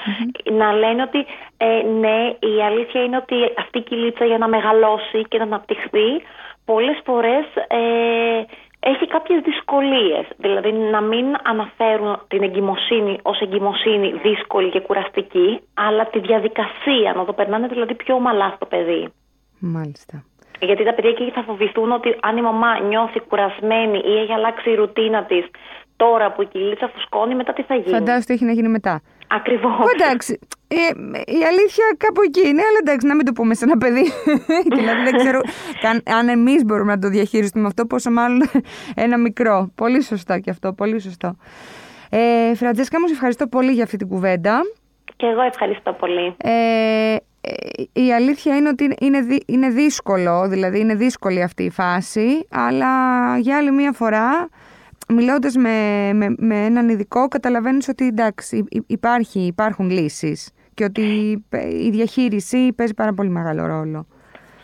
να 0.51 0.73
λένε 0.73 1.01
ότι 1.01 1.25
ε, 1.57 1.81
ναι, 1.99 2.17
η 2.39 2.63
αλήθεια 2.63 3.03
είναι 3.03 3.17
ότι 3.17 3.35
αυτή 3.57 3.77
η 3.77 3.81
κυλίτσα 3.81 4.25
για 4.25 4.37
να 4.37 4.47
μεγαλώσει 4.47 5.21
και 5.27 5.37
να 5.37 5.43
αναπτυχθεί, 5.43 6.09
πολλές 6.65 7.01
φορές 7.05 7.45
ε, 7.67 8.43
έχει 8.79 9.07
κάποιες 9.07 9.41
δυσκολίες. 9.41 10.25
Δηλαδή 10.37 10.71
να 10.71 11.01
μην 11.01 11.25
αναφέρουν 11.43 12.21
την 12.27 12.43
εγκυμοσύνη 12.43 13.19
ως 13.21 13.39
εγκυμοσύνη 13.39 14.11
δύσκολη 14.23 14.69
και 14.69 14.79
κουραστική, 14.79 15.59
αλλά 15.73 16.05
τη 16.05 16.19
διαδικασία, 16.19 17.13
να 17.15 17.25
το 17.25 17.33
περνάνε 17.33 17.67
δηλαδή 17.67 17.95
πιο 17.95 18.15
ομαλά 18.15 18.53
στο 18.55 18.65
παιδί. 18.65 19.13
Μάλιστα. 19.59 20.23
Γιατί 20.61 20.83
τα 20.83 20.93
παιδιά 20.93 21.09
εκεί 21.09 21.31
θα 21.31 21.43
φοβηθούν 21.43 21.91
ότι 21.91 22.15
αν 22.21 22.37
η 22.37 22.41
μαμά 22.41 22.79
νιώθει 22.79 23.19
κουρασμένη 23.19 23.97
ή 24.05 24.17
έχει 24.17 24.33
αλλάξει 24.33 24.69
η 24.69 24.75
ρουτίνα 24.75 25.23
της 25.23 25.45
τώρα 26.03 26.31
που 26.31 26.41
η 26.41 26.45
κυλίτσα 26.45 26.87
φουσκώνει, 26.93 27.35
μετά 27.35 27.53
τι 27.53 27.63
θα 27.63 27.75
γίνει. 27.75 27.95
Φαντάζομαι 27.97 28.23
τι 28.25 28.33
έχει 28.33 28.45
να 28.45 28.51
γίνει 28.51 28.67
μετά. 28.67 29.01
Ακριβώς. 29.27 29.91
Εντάξει. 29.93 30.39
Ε, 30.67 30.75
η 31.39 31.41
αλήθεια 31.51 31.85
κάπου 31.97 32.21
εκεί 32.21 32.47
είναι, 32.47 32.61
αλλά 32.67 32.77
εντάξει, 32.81 33.07
να 33.07 33.15
μην 33.15 33.25
το 33.25 33.31
πούμε 33.31 33.53
σε 33.53 33.63
ένα 33.63 33.77
παιδί. 33.77 34.05
δηλαδή 34.77 35.01
δεν 35.03 35.17
ξέρω 35.17 35.41
αν 36.17 36.29
εμείς 36.29 36.65
μπορούμε 36.65 36.93
να 36.93 36.99
το 36.99 37.07
διαχειριστούμε 37.07 37.67
αυτό, 37.67 37.85
πόσο 37.85 38.11
μάλλον 38.11 38.41
ένα 39.05 39.17
μικρό. 39.17 39.71
Πολύ 39.75 40.01
σωστά 40.03 40.39
και 40.39 40.49
αυτό, 40.49 40.73
πολύ 40.73 40.99
σωστό. 40.99 41.35
Ε, 42.09 42.55
Φραντζέσκα, 42.55 42.99
μου 42.99 43.07
σε 43.07 43.13
ευχαριστώ 43.13 43.47
πολύ 43.47 43.71
για 43.71 43.83
αυτή 43.83 43.97
την 43.97 44.07
κουβέντα. 44.07 44.61
Και 45.15 45.25
εγώ 45.25 45.41
ευχαριστώ 45.41 45.93
πολύ. 45.93 46.35
Ε, 46.37 47.15
η 47.93 48.13
αλήθεια 48.13 48.55
είναι 48.55 48.69
ότι 48.69 48.95
είναι, 48.99 49.25
είναι 49.45 49.69
δύσκολο, 49.69 50.47
δηλαδή 50.47 50.79
είναι 50.79 50.95
δύσκολη 50.95 51.43
αυτή 51.43 51.63
η 51.63 51.69
φάση, 51.69 52.47
αλλά 52.51 52.87
για 53.37 53.57
άλλη 53.57 53.71
μία 53.71 53.91
φορά 53.91 54.49
μιλώντας 55.13 55.55
με, 55.55 56.09
με, 56.13 56.35
με 56.37 56.65
έναν 56.65 56.89
ειδικό 56.89 57.27
καταλαβαίνεις 57.27 57.87
ότι 57.87 58.07
εντάξει 58.07 58.65
υπάρχει, 58.87 59.39
υπάρχουν 59.39 59.89
λύσεις 59.89 60.53
και 60.73 60.83
ότι 60.83 61.01
η 61.85 61.89
διαχείριση 61.89 62.73
παίζει 62.75 62.93
πάρα 62.93 63.13
πολύ 63.13 63.29
μεγάλο 63.29 63.65
ρόλο. 63.65 64.05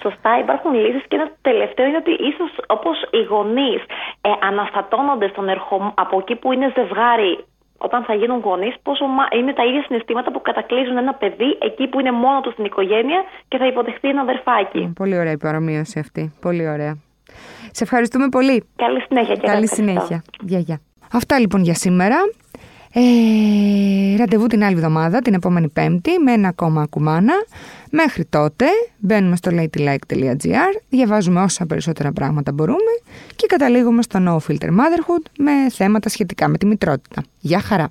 Σωστά, 0.02 0.40
υπάρχουν 0.40 0.74
λύσεις 0.74 1.04
και 1.08 1.16
ένα 1.16 1.32
τελευταίο 1.42 1.86
είναι 1.86 1.98
ότι 1.98 2.12
ίσως 2.12 2.52
όπως 2.68 2.98
οι 3.12 3.22
γονείς 3.24 3.82
ε, 4.22 4.30
αναστατώνονται 4.42 5.28
στον 5.28 5.50
ερχο... 5.50 5.94
από 5.96 6.18
εκεί 6.18 6.36
που 6.36 6.52
είναι 6.52 6.74
ζευγάρι 6.76 7.46
όταν 7.78 8.04
θα 8.04 8.14
γίνουν 8.14 8.40
γονείς, 8.40 8.76
πόσο 8.84 9.06
είναι 9.40 9.54
τα 9.54 9.66
ίδια 9.66 9.84
συναισθήματα 9.84 10.32
που 10.32 10.42
κατακλείζουν 10.42 10.98
ένα 10.98 11.14
παιδί 11.14 11.58
εκεί 11.62 11.88
που 11.88 12.00
είναι 12.00 12.12
μόνο 12.12 12.42
του 12.42 12.52
στην 12.52 12.66
οικογένεια 12.66 13.24
και 13.48 13.58
θα 13.58 13.68
υποδεχθεί 13.68 14.08
ένα 14.10 14.22
αδερφάκι. 14.22 14.94
Πολύ 14.96 15.18
ωραία 15.18 15.32
η 15.32 15.38
παρομοίωση 15.38 16.00
αυτή. 16.00 16.34
Πολύ 16.42 16.70
ωραία. 16.70 16.98
Σε 17.72 17.84
ευχαριστούμε 17.84 18.30
πολύ. 18.30 18.64
Καλή 18.76 19.02
συνέχεια 19.08 19.36
και 19.36 19.48
Καλή 19.48 19.68
συνέχεια. 19.68 20.24
Γεια, 20.42 20.60
γεια. 20.60 20.80
Αυτά 21.12 21.40
λοιπόν 21.40 21.64
για 21.64 21.74
σήμερα. 21.74 22.16
Ε, 22.98 24.18
ραντεβού 24.18 24.48
την 24.48 24.64
άλλη 24.64 24.76
εβδομάδα, 24.76 25.20
την 25.20 25.34
επόμενη 25.34 25.70
Πέμπτη, 25.70 26.20
με 26.20 26.32
ένα 26.32 26.48
ακόμα 26.48 26.82
ακουμάνα. 26.82 27.34
Μέχρι 27.92 28.26
τότε 28.26 28.66
μπαίνουμε 28.98 29.36
στο 29.36 29.52
ladylike.gr, 29.54 30.82
διαβάζουμε 30.90 31.42
όσα 31.42 31.66
περισσότερα 31.66 32.12
πράγματα 32.12 32.52
μπορούμε 32.52 32.92
και 33.36 33.48
καταλήγουμε 33.48 34.02
στο 34.02 34.20
No 34.28 34.52
Filter 34.52 34.70
Motherhood 34.70 35.26
με 35.38 35.52
θέματα 35.70 36.10
σχετικά 36.10 36.48
με 36.48 36.58
τη 36.58 36.66
μητρότητα. 36.66 37.24
Γεια 37.40 37.60
χαρά! 37.60 37.90